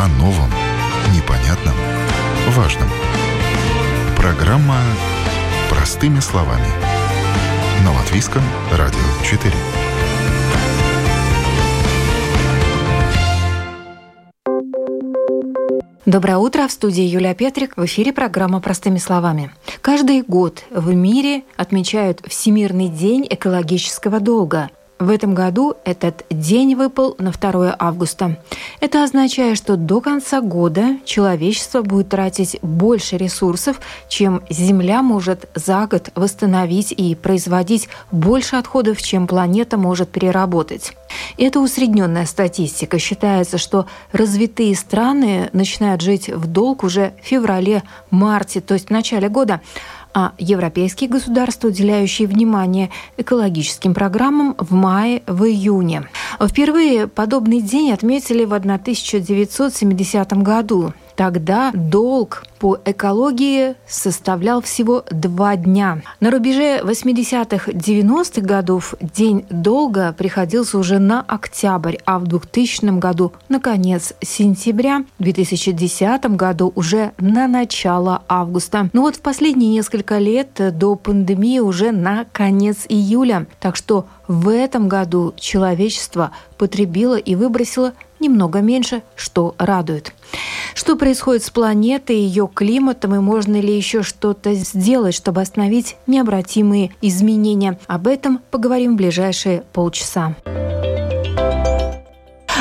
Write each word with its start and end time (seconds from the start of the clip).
о 0.00 0.08
новом, 0.08 0.48
непонятном, 1.14 1.74
важном. 2.56 2.88
Программа 4.16 4.78
«Простыми 5.68 6.20
словами» 6.20 6.68
на 7.84 7.92
Латвийском 7.92 8.40
радио 8.72 8.98
4. 9.22 9.52
Доброе 16.06 16.38
утро. 16.38 16.66
В 16.66 16.72
студии 16.72 17.04
Юлия 17.04 17.34
Петрик. 17.34 17.76
В 17.76 17.84
эфире 17.84 18.14
программа 18.14 18.60
«Простыми 18.60 18.96
словами». 18.96 19.52
Каждый 19.82 20.22
год 20.22 20.64
в 20.70 20.94
мире 20.94 21.42
отмечают 21.58 22.22
Всемирный 22.26 22.88
день 22.88 23.26
экологического 23.28 24.18
долга. 24.18 24.70
В 25.00 25.08
этом 25.08 25.32
году 25.34 25.76
этот 25.86 26.26
день 26.28 26.74
выпал 26.74 27.16
на 27.18 27.32
2 27.32 27.74
августа. 27.78 28.36
Это 28.80 29.02
означает, 29.02 29.56
что 29.56 29.76
до 29.76 30.02
конца 30.02 30.42
года 30.42 30.98
человечество 31.06 31.80
будет 31.80 32.10
тратить 32.10 32.58
больше 32.60 33.16
ресурсов, 33.16 33.80
чем 34.08 34.42
Земля 34.50 35.02
может 35.02 35.48
за 35.54 35.86
год 35.86 36.10
восстановить 36.14 36.92
и 36.92 37.14
производить 37.14 37.88
больше 38.10 38.56
отходов, 38.56 39.00
чем 39.00 39.26
планета 39.26 39.78
может 39.78 40.10
переработать. 40.10 40.92
Это 41.38 41.60
усредненная 41.60 42.26
статистика. 42.26 42.98
Считается, 42.98 43.56
что 43.56 43.86
развитые 44.12 44.76
страны 44.76 45.48
начинают 45.54 46.02
жить 46.02 46.28
в 46.28 46.46
долг 46.46 46.84
уже 46.84 47.14
в 47.22 47.26
феврале-марте, 47.26 48.60
то 48.60 48.74
есть 48.74 48.88
в 48.88 48.90
начале 48.90 49.30
года 49.30 49.62
а 50.12 50.32
европейские 50.38 51.08
государства, 51.08 51.68
уделяющие 51.68 52.26
внимание 52.26 52.90
экологическим 53.16 53.94
программам 53.94 54.54
в 54.58 54.72
мае, 54.72 55.22
в 55.26 55.44
июне. 55.44 56.08
Впервые 56.40 57.06
подобный 57.06 57.60
день 57.60 57.92
отметили 57.92 58.44
в 58.44 58.54
1970 58.54 60.32
году. 60.42 60.92
Тогда 61.20 61.70
долг 61.74 62.44
по 62.58 62.78
экологии 62.82 63.74
составлял 63.86 64.62
всего 64.62 65.04
два 65.10 65.54
дня. 65.56 66.00
На 66.18 66.30
рубеже 66.30 66.80
80-х, 66.80 67.70
90-х 67.72 68.40
годов 68.40 68.94
день 69.02 69.44
долга 69.50 70.14
приходился 70.16 70.78
уже 70.78 70.98
на 70.98 71.20
октябрь, 71.20 71.96
а 72.06 72.18
в 72.18 72.26
2000 72.26 72.98
году 72.98 73.32
на 73.50 73.60
конец 73.60 74.14
сентября, 74.22 75.04
в 75.18 75.22
2010 75.22 76.24
году 76.36 76.72
уже 76.74 77.12
на 77.18 77.46
начало 77.48 78.22
августа. 78.26 78.88
Но 78.94 79.02
вот 79.02 79.16
в 79.16 79.20
последние 79.20 79.72
несколько 79.72 80.16
лет 80.16 80.48
до 80.78 80.96
пандемии 80.96 81.58
уже 81.58 81.92
на 81.92 82.24
конец 82.32 82.86
июля. 82.88 83.46
Так 83.60 83.76
что 83.76 84.06
в 84.26 84.48
этом 84.48 84.88
году 84.88 85.34
человечество 85.36 86.30
потребило 86.56 87.16
и 87.16 87.34
выбросило 87.34 87.92
немного 88.20 88.60
меньше, 88.60 89.02
что 89.16 89.54
радует. 89.58 90.12
Что 90.74 90.96
происходит 90.96 91.42
с 91.42 91.50
планетой, 91.50 92.16
ее 92.16 92.48
климатом 92.52 93.14
и 93.14 93.18
можно 93.18 93.60
ли 93.60 93.76
еще 93.76 94.02
что-то 94.02 94.54
сделать, 94.54 95.14
чтобы 95.14 95.40
остановить 95.40 95.96
необратимые 96.06 96.92
изменения? 97.00 97.78
Об 97.86 98.06
этом 98.06 98.40
поговорим 98.50 98.94
в 98.94 98.96
ближайшие 98.96 99.64
полчаса. 99.72 100.36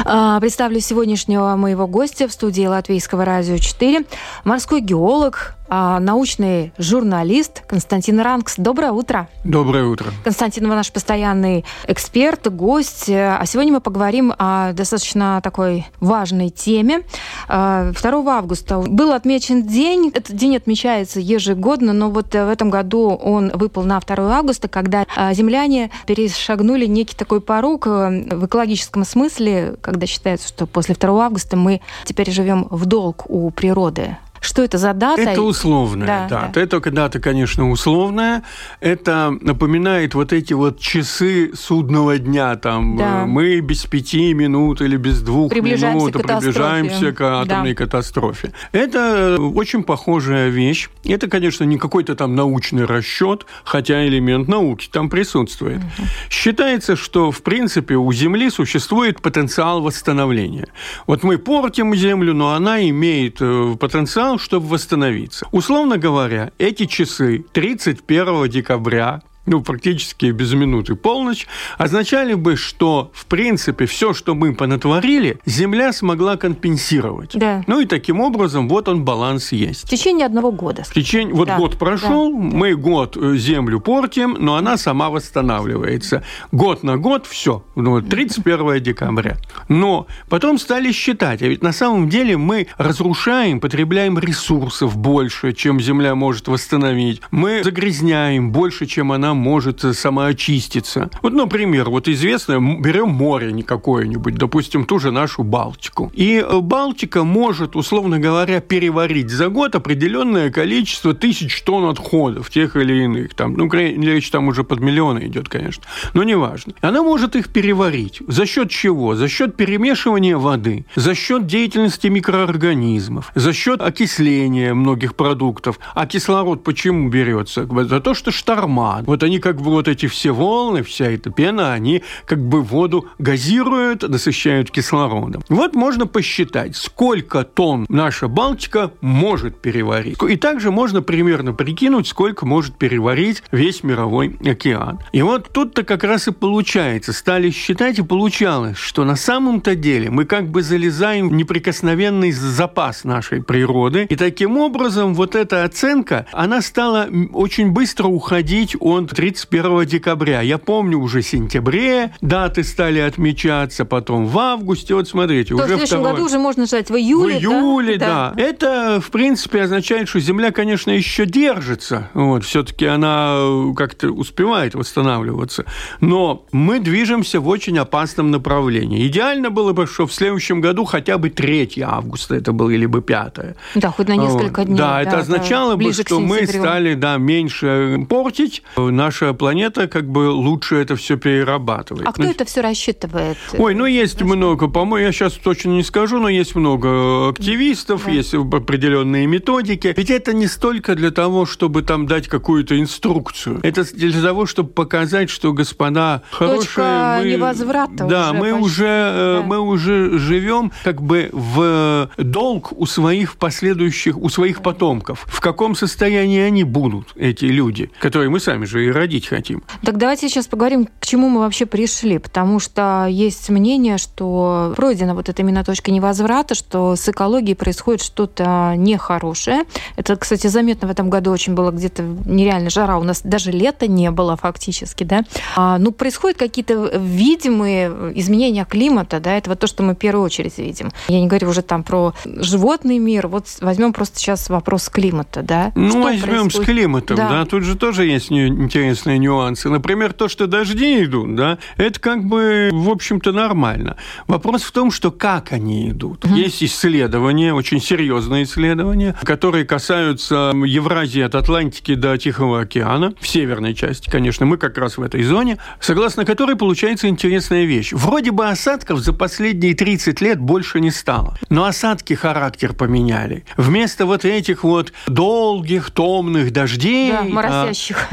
А, 0.05 0.39
представлю 0.39 0.79
сегодняшнего 0.79 1.55
моего 1.55 1.85
гостя 1.85 2.27
в 2.27 2.31
студии 2.31 2.65
Латвийского 2.65 3.25
радио 3.25 3.57
4. 3.57 4.05
Морской 4.43 4.81
геолог, 4.81 5.55
научный 5.69 6.73
журналист 6.77 7.63
Константин 7.67 8.19
Ранкс. 8.19 8.55
Доброе 8.57 8.91
утро. 8.91 9.29
Доброе 9.43 9.85
утро. 9.85 10.07
Константин, 10.23 10.67
вы 10.67 10.75
наш 10.75 10.91
постоянный 10.91 11.65
эксперт, 11.87 12.51
гость. 12.51 13.09
А 13.09 13.43
сегодня 13.45 13.73
мы 13.73 13.81
поговорим 13.81 14.33
о 14.37 14.73
достаточно 14.73 15.39
такой 15.43 15.87
важной 15.99 16.49
теме. 16.49 16.99
2 16.99 17.05
а, 17.47 17.91
августа 18.03 18.79
был 18.79 19.11
отмечен 19.11 19.67
день. 19.67 20.11
Этот 20.13 20.35
день 20.35 20.55
отмечается 20.55 21.19
ежегодно, 21.19 21.93
но 21.93 22.09
вот 22.09 22.33
в 22.33 22.49
этом 22.49 22.69
году 22.69 23.09
он 23.09 23.51
выпал 23.53 23.83
на 23.83 23.99
2 23.99 24.15
августа, 24.37 24.67
когда 24.67 25.05
а, 25.15 25.33
земляне 25.33 25.91
перешагнули 26.05 26.85
некий 26.85 27.15
такой 27.15 27.41
порог 27.41 27.87
э, 27.87 28.35
в 28.35 28.45
экологическом 28.45 29.05
смысле, 29.05 29.75
когда 29.81 30.05
считается, 30.05 30.47
что 30.47 30.65
после 30.65 30.95
2 30.95 31.25
августа 31.25 31.57
мы 31.57 31.81
теперь 32.05 32.31
живем 32.31 32.67
в 32.69 32.85
долг 32.85 33.25
у 33.29 33.49
природы. 33.51 34.17
Что 34.41 34.63
это 34.63 34.77
за 34.77 34.93
дата? 34.93 35.21
Это 35.21 35.41
условная 35.41 36.07
да, 36.07 36.27
дата. 36.27 36.51
Да. 36.53 36.61
Это 36.61 36.91
дата, 36.91 37.19
конечно, 37.19 37.69
условная. 37.69 38.43
Это 38.79 39.37
напоминает 39.41 40.15
вот 40.15 40.33
эти 40.33 40.53
вот 40.53 40.79
часы 40.79 41.51
судного 41.55 42.17
дня. 42.17 42.55
Там 42.55 42.97
да. 42.97 43.25
мы 43.25 43.59
без 43.59 43.85
пяти 43.85 44.33
минут 44.33 44.81
или 44.81 44.97
без 44.97 45.21
двух 45.21 45.53
минут 45.53 46.13
к 46.13 46.21
приближаемся 46.21 47.11
к 47.11 47.21
атомной 47.21 47.73
да. 47.73 47.83
катастрофе. 47.83 48.53
Это 48.71 49.37
очень 49.39 49.83
похожая 49.83 50.49
вещь. 50.49 50.89
Это, 51.03 51.27
конечно, 51.27 51.63
не 51.63 51.77
какой-то 51.77 52.15
там 52.15 52.35
научный 52.35 52.85
расчет, 52.85 53.45
хотя 53.63 54.07
элемент 54.07 54.47
науки 54.47 54.89
там 54.91 55.09
присутствует. 55.09 55.77
Угу. 55.77 56.07
Считается, 56.29 56.95
что, 56.95 57.31
в 57.31 57.41
принципе, 57.41 57.95
у 57.95 58.11
Земли 58.13 58.49
существует 58.49 59.21
потенциал 59.21 59.81
восстановления. 59.81 60.67
Вот 61.07 61.23
мы 61.23 61.37
портим 61.37 61.95
Землю, 61.95 62.33
но 62.33 62.53
она 62.53 62.87
имеет 62.89 63.37
э, 63.41 63.75
потенциал 63.79 64.28
потенциал, 64.29 64.37
чтобы 64.39 64.67
восстановиться. 64.67 65.47
Условно 65.51 65.97
говоря, 65.97 66.51
эти 66.57 66.85
часы 66.85 67.45
31 67.53 68.49
декабря 68.49 69.21
ну, 69.49 69.61
практически 69.61 70.27
без 70.27 70.53
минуты 70.53 70.95
полночь, 70.95 71.47
означали 71.77 72.35
бы, 72.35 72.55
что, 72.55 73.11
в 73.13 73.25
принципе, 73.25 73.87
все, 73.87 74.13
что 74.13 74.35
мы 74.35 74.53
понатворили, 74.53 75.39
Земля 75.45 75.91
смогла 75.91 76.37
компенсировать. 76.37 77.31
Да. 77.33 77.63
Ну 77.65 77.81
и 77.81 77.85
таким 77.85 78.21
образом, 78.21 78.69
вот 78.69 78.87
он 78.87 79.03
баланс 79.03 79.51
есть. 79.51 79.85
В 79.85 79.89
течение 79.89 80.27
одного 80.27 80.51
года. 80.51 80.83
В 80.83 80.93
течение, 80.93 81.33
вот 81.33 81.47
да. 81.47 81.57
год 81.57 81.77
прошел, 81.77 82.31
да. 82.31 82.37
мы 82.37 82.75
год 82.75 83.17
э, 83.17 83.35
Землю 83.37 83.79
портим, 83.79 84.37
но 84.39 84.55
она 84.55 84.77
сама 84.77 85.09
восстанавливается. 85.09 86.23
Год 86.51 86.83
на 86.83 86.97
год, 86.97 87.25
все, 87.25 87.63
ну, 87.75 88.01
31 88.01 88.83
декабря. 88.83 89.37
Но 89.67 90.05
потом 90.29 90.59
стали 90.59 90.91
считать, 90.91 91.41
а 91.41 91.47
ведь 91.47 91.63
на 91.63 91.73
самом 91.73 92.07
деле 92.09 92.37
мы 92.37 92.67
разрушаем, 92.77 93.59
потребляем 93.59 94.19
ресурсов 94.19 94.95
больше, 94.95 95.53
чем 95.53 95.79
Земля 95.79 96.13
может 96.13 96.47
восстановить. 96.47 97.21
Мы 97.31 97.63
загрязняем 97.63 98.51
больше, 98.51 98.85
чем 98.85 99.11
она 99.11 99.33
может 99.39 99.81
самоочиститься. 99.81 101.09
Вот, 101.21 101.33
например, 101.33 101.89
вот 101.89 102.07
известное, 102.07 102.59
берем 102.59 103.09
море 103.09 103.51
не 103.51 103.63
какое-нибудь, 103.63 104.35
допустим, 104.35 104.85
ту 104.85 104.99
же 104.99 105.11
нашу 105.11 105.43
Балтику. 105.43 106.11
И 106.13 106.43
э, 106.45 106.59
Балтика 106.59 107.23
может, 107.23 107.75
условно 107.75 108.19
говоря, 108.19 108.59
переварить 108.59 109.29
за 109.29 109.49
год 109.49 109.75
определенное 109.75 110.51
количество 110.51 111.13
тысяч 111.13 111.61
тонн 111.63 111.85
отходов, 111.89 112.49
тех 112.49 112.75
или 112.75 113.03
иных. 113.03 113.33
Там, 113.33 113.53
ну, 113.53 113.69
речь 113.71 114.29
там 114.29 114.47
уже 114.47 114.63
под 114.63 114.79
миллионы 114.79 115.27
идет, 115.27 115.49
конечно, 115.49 115.83
но 116.13 116.23
неважно. 116.23 116.73
Она 116.81 117.01
может 117.01 117.35
их 117.35 117.49
переварить. 117.49 118.21
За 118.27 118.45
счет 118.45 118.69
чего? 118.69 119.15
За 119.15 119.27
счет 119.27 119.55
перемешивания 119.55 120.37
воды, 120.37 120.85
за 120.95 121.15
счет 121.15 121.47
деятельности 121.47 122.07
микроорганизмов, 122.07 123.31
за 123.35 123.53
счет 123.53 123.81
окисления 123.81 124.73
многих 124.73 125.15
продуктов. 125.15 125.79
А 125.95 126.05
кислород 126.05 126.63
почему 126.63 127.09
берется? 127.09 127.67
За 127.85 127.99
то, 127.99 128.13
что 128.13 128.31
шторма. 128.31 129.03
Вот 129.05 129.18
они 129.23 129.39
как 129.39 129.61
бы 129.61 129.71
вот 129.71 129.87
эти 129.87 130.07
все 130.07 130.31
волны, 130.31 130.83
вся 130.83 131.05
эта 131.05 131.29
пена, 131.29 131.73
они 131.73 132.03
как 132.25 132.39
бы 132.39 132.61
воду 132.61 133.07
газируют, 133.17 134.07
насыщают 134.07 134.71
кислородом. 134.71 135.41
Вот 135.49 135.75
можно 135.75 136.07
посчитать, 136.07 136.75
сколько 136.75 137.43
тонн 137.43 137.85
наша 137.89 138.27
Балтика 138.27 138.91
может 139.01 139.59
переварить. 139.61 140.17
И 140.27 140.35
также 140.35 140.71
можно 140.71 141.01
примерно 141.01 141.53
прикинуть, 141.53 142.07
сколько 142.07 142.45
может 142.45 142.75
переварить 142.75 143.43
весь 143.51 143.83
мировой 143.83 144.37
океан. 144.45 144.99
И 145.11 145.21
вот 145.21 145.49
тут-то 145.51 145.83
как 145.83 146.03
раз 146.03 146.27
и 146.27 146.31
получается. 146.31 147.13
Стали 147.13 147.49
считать, 147.49 147.99
и 147.99 148.03
получалось, 148.03 148.77
что 148.77 149.03
на 149.03 149.15
самом-то 149.15 149.75
деле 149.75 150.09
мы 150.09 150.25
как 150.25 150.49
бы 150.49 150.61
залезаем 150.61 151.29
в 151.29 151.33
неприкосновенный 151.33 152.31
запас 152.31 153.03
нашей 153.03 153.41
природы. 153.43 154.05
И 154.09 154.15
таким 154.15 154.57
образом 154.57 155.13
вот 155.13 155.35
эта 155.35 155.63
оценка, 155.63 156.25
она 156.31 156.61
стала 156.61 157.09
очень 157.33 157.71
быстро 157.71 158.07
уходить 158.07 158.75
от 158.79 159.08
31 159.13 159.85
декабря. 159.85 160.41
Я 160.41 160.57
помню 160.57 160.99
уже 160.99 161.21
в 161.21 161.27
сентябре 161.27 162.13
даты 162.21 162.63
стали 162.63 162.99
отмечаться, 162.99 163.85
потом 163.85 164.25
в 164.25 164.37
августе. 164.37 164.95
Вот 164.95 165.07
смотрите, 165.07 165.49
То 165.49 165.55
уже 165.55 165.63
в 165.63 165.67
следующем 165.67 166.03
году 166.03 166.25
уже 166.25 166.37
можно 166.37 166.65
ждать 166.65 166.89
в 166.89 166.95
июле. 166.95 167.37
В 167.37 167.41
июле, 167.41 167.97
да? 167.97 168.33
да. 168.35 168.41
Это, 168.41 169.01
в 169.01 169.11
принципе, 169.11 169.63
означает, 169.63 170.09
что 170.09 170.19
Земля, 170.19 170.51
конечно, 170.51 170.91
еще 170.91 171.25
держится. 171.25 172.09
Вот, 172.13 172.43
все-таки 172.43 172.85
она 172.85 173.35
э, 173.37 173.73
как-то 173.75 174.09
успевает 174.09 174.75
восстанавливаться. 174.75 175.65
Но 176.01 176.45
мы 176.51 176.79
движемся 176.79 177.39
в 177.39 177.47
очень 177.47 177.77
опасном 177.77 178.31
направлении. 178.31 179.07
Идеально 179.07 179.49
было 179.49 179.73
бы, 179.73 179.87
что 179.87 180.07
в 180.07 180.13
следующем 180.13 180.61
году 180.61 180.85
хотя 180.85 181.17
бы 181.17 181.29
3 181.29 181.81
августа 181.83 182.35
это 182.35 182.51
было, 182.51 182.69
или 182.69 182.85
бы 182.85 183.01
5. 183.01 183.35
Да, 183.75 183.91
хоть 183.91 184.07
на 184.07 184.15
несколько 184.15 184.59
вот. 184.59 184.67
дней. 184.67 184.77
Да, 184.77 184.93
да 184.93 185.01
это 185.01 185.17
означало 185.19 185.75
да, 185.75 185.83
бы, 185.83 185.93
что 185.93 186.19
мы 186.19 186.45
стали 186.45 186.93
да, 186.93 187.17
меньше 187.17 188.05
портить, 188.09 188.63
наша 188.99 189.33
планета 189.33 189.87
как 189.87 190.09
бы 190.09 190.29
лучше 190.29 190.75
это 190.75 190.97
все 190.97 191.15
перерабатывает. 191.17 192.05
А 192.05 192.11
кто 192.11 192.23
это 192.23 192.43
все 192.43 192.59
рассчитывает? 192.61 193.37
Ой, 193.57 193.73
ну 193.73 193.85
есть 193.85 194.21
много, 194.21 194.67
по-моему, 194.67 195.07
я 195.07 195.11
сейчас 195.13 195.33
точно 195.33 195.69
не 195.69 195.83
скажу, 195.83 196.19
но 196.19 196.27
есть 196.27 196.53
много 196.53 197.29
активистов, 197.29 198.05
да. 198.05 198.11
есть 198.11 198.33
определенные 198.33 199.25
методики. 199.25 199.93
Ведь 199.95 200.09
это 200.09 200.33
не 200.33 200.47
столько 200.47 200.95
для 200.95 201.11
того, 201.11 201.45
чтобы 201.45 201.81
там 201.81 202.07
дать 202.07 202.27
какую-то 202.27 202.77
инструкцию. 202.77 203.61
Это 203.63 203.85
для 203.95 204.21
того, 204.21 204.45
чтобы 204.45 204.69
показать, 204.69 205.29
что, 205.29 205.53
господа, 205.53 206.23
хорошие... 206.29 206.59
Точка 206.59 207.19
мы, 207.21 207.31
невозврата 207.31 208.03
Да, 208.05 208.31
уже 208.31 208.33
мы 208.33 208.51
почти, 208.51 208.65
уже, 208.65 208.85
э, 208.85 209.37
да. 209.39 209.47
мы 209.47 209.59
уже 209.59 210.19
живем 210.19 210.71
как 210.83 211.01
бы 211.01 211.29
в 211.31 212.09
долг 212.17 212.73
у 212.73 212.85
своих 212.85 213.37
последующих, 213.37 214.17
у 214.17 214.27
своих 214.27 214.61
потомков. 214.61 215.25
В 215.27 215.39
каком 215.39 215.75
состоянии 215.75 216.41
они 216.41 216.65
будут, 216.65 217.07
эти 217.15 217.45
люди, 217.45 217.89
которые 218.01 218.29
мы 218.29 218.41
сами 218.41 218.65
же 218.65 218.88
и 218.89 218.91
родить 218.91 219.27
хотим. 219.27 219.63
Так 219.83 219.97
давайте 219.97 220.27
сейчас 220.29 220.47
поговорим, 220.47 220.87
к 220.99 221.05
чему 221.05 221.29
мы 221.29 221.39
вообще 221.39 221.65
пришли, 221.65 222.17
потому 222.17 222.59
что 222.59 223.05
есть 223.09 223.49
мнение, 223.49 223.97
что 223.97 224.73
пройдена 224.75 225.15
вот 225.15 225.29
эта 225.29 225.41
именно 225.41 225.63
точка 225.63 225.91
невозврата, 225.91 226.55
что 226.55 226.95
с 226.95 227.07
экологией 227.09 227.55
происходит 227.55 228.01
что-то 228.01 228.73
нехорошее. 228.75 229.63
Это, 229.95 230.15
кстати, 230.15 230.47
заметно 230.47 230.87
в 230.87 230.91
этом 230.91 231.09
году 231.09 231.31
очень 231.31 231.53
было 231.55 231.71
где-то 231.71 232.03
нереально 232.25 232.69
жара. 232.69 232.97
У 232.97 233.03
нас 233.03 233.21
даже 233.23 233.51
лета 233.51 233.87
не 233.87 234.11
было 234.11 234.35
фактически, 234.35 235.03
да. 235.03 235.23
А, 235.55 235.77
ну, 235.77 235.91
происходят 235.91 236.37
какие-то 236.37 236.97
видимые 236.97 237.89
изменения 238.15 238.65
климата, 238.65 239.19
да, 239.19 239.35
это 239.37 239.49
вот 239.49 239.59
то, 239.59 239.67
что 239.67 239.83
мы 239.83 239.93
в 239.93 239.97
первую 239.97 240.25
очередь 240.25 240.57
видим. 240.57 240.91
Я 241.07 241.19
не 241.19 241.27
говорю 241.27 241.49
уже 241.49 241.61
там 241.61 241.83
про 241.83 242.13
животный 242.25 242.97
мир, 242.97 243.27
вот 243.27 243.45
возьмем 243.61 243.93
просто 243.93 244.19
сейчас 244.19 244.49
вопрос 244.49 244.89
климата, 244.89 245.41
да. 245.41 245.71
Ну, 245.75 245.89
Что 245.89 246.01
возьмем 246.01 246.21
происходит? 246.21 246.53
с 246.53 246.65
климатом, 246.65 247.17
да. 247.17 247.29
Да. 247.29 247.45
тут 247.45 247.63
же 247.63 247.75
тоже 247.75 248.05
есть 248.05 248.31
не- 248.31 248.49
интересные 248.79 249.17
нюансы. 249.17 249.69
Например, 249.69 250.13
то, 250.13 250.27
что 250.27 250.47
дожди 250.47 251.03
идут, 251.03 251.35
да, 251.35 251.57
это 251.77 251.99
как 251.99 252.23
бы, 252.23 252.69
в 252.71 252.89
общем-то, 252.89 253.31
нормально. 253.31 253.97
Вопрос 254.27 254.63
в 254.63 254.71
том, 254.71 254.91
что 254.91 255.11
как 255.11 255.51
они 255.51 255.89
идут. 255.89 256.25
Есть 256.25 256.63
исследования, 256.63 257.53
очень 257.53 257.81
серьезные 257.81 258.43
исследования, 258.43 259.15
которые 259.23 259.65
касаются 259.65 260.53
Евразии 260.65 261.21
от 261.21 261.35
Атлантики 261.35 261.95
до 261.95 262.17
Тихого 262.17 262.61
океана, 262.61 263.13
в 263.19 263.27
северной 263.27 263.73
части, 263.73 264.09
конечно, 264.09 264.45
мы 264.45 264.57
как 264.57 264.77
раз 264.77 264.97
в 264.97 265.01
этой 265.01 265.23
зоне, 265.23 265.57
согласно 265.79 266.25
которой 266.25 266.55
получается 266.55 267.07
интересная 267.07 267.65
вещь. 267.65 267.91
Вроде 267.93 268.31
бы 268.31 268.47
осадков 268.47 268.99
за 268.99 269.13
последние 269.13 269.75
30 269.75 270.21
лет 270.21 270.39
больше 270.39 270.79
не 270.79 270.91
стало, 270.91 271.37
но 271.49 271.65
осадки 271.65 272.13
характер 272.13 272.73
поменяли. 272.73 273.45
Вместо 273.57 274.05
вот 274.05 274.25
этих 274.25 274.63
вот 274.63 274.93
долгих, 275.07 275.91
томных 275.91 276.51
дождей, 276.51 277.11
Да, 277.11 277.19
а, 277.19 277.23
моросящих. 277.23 278.07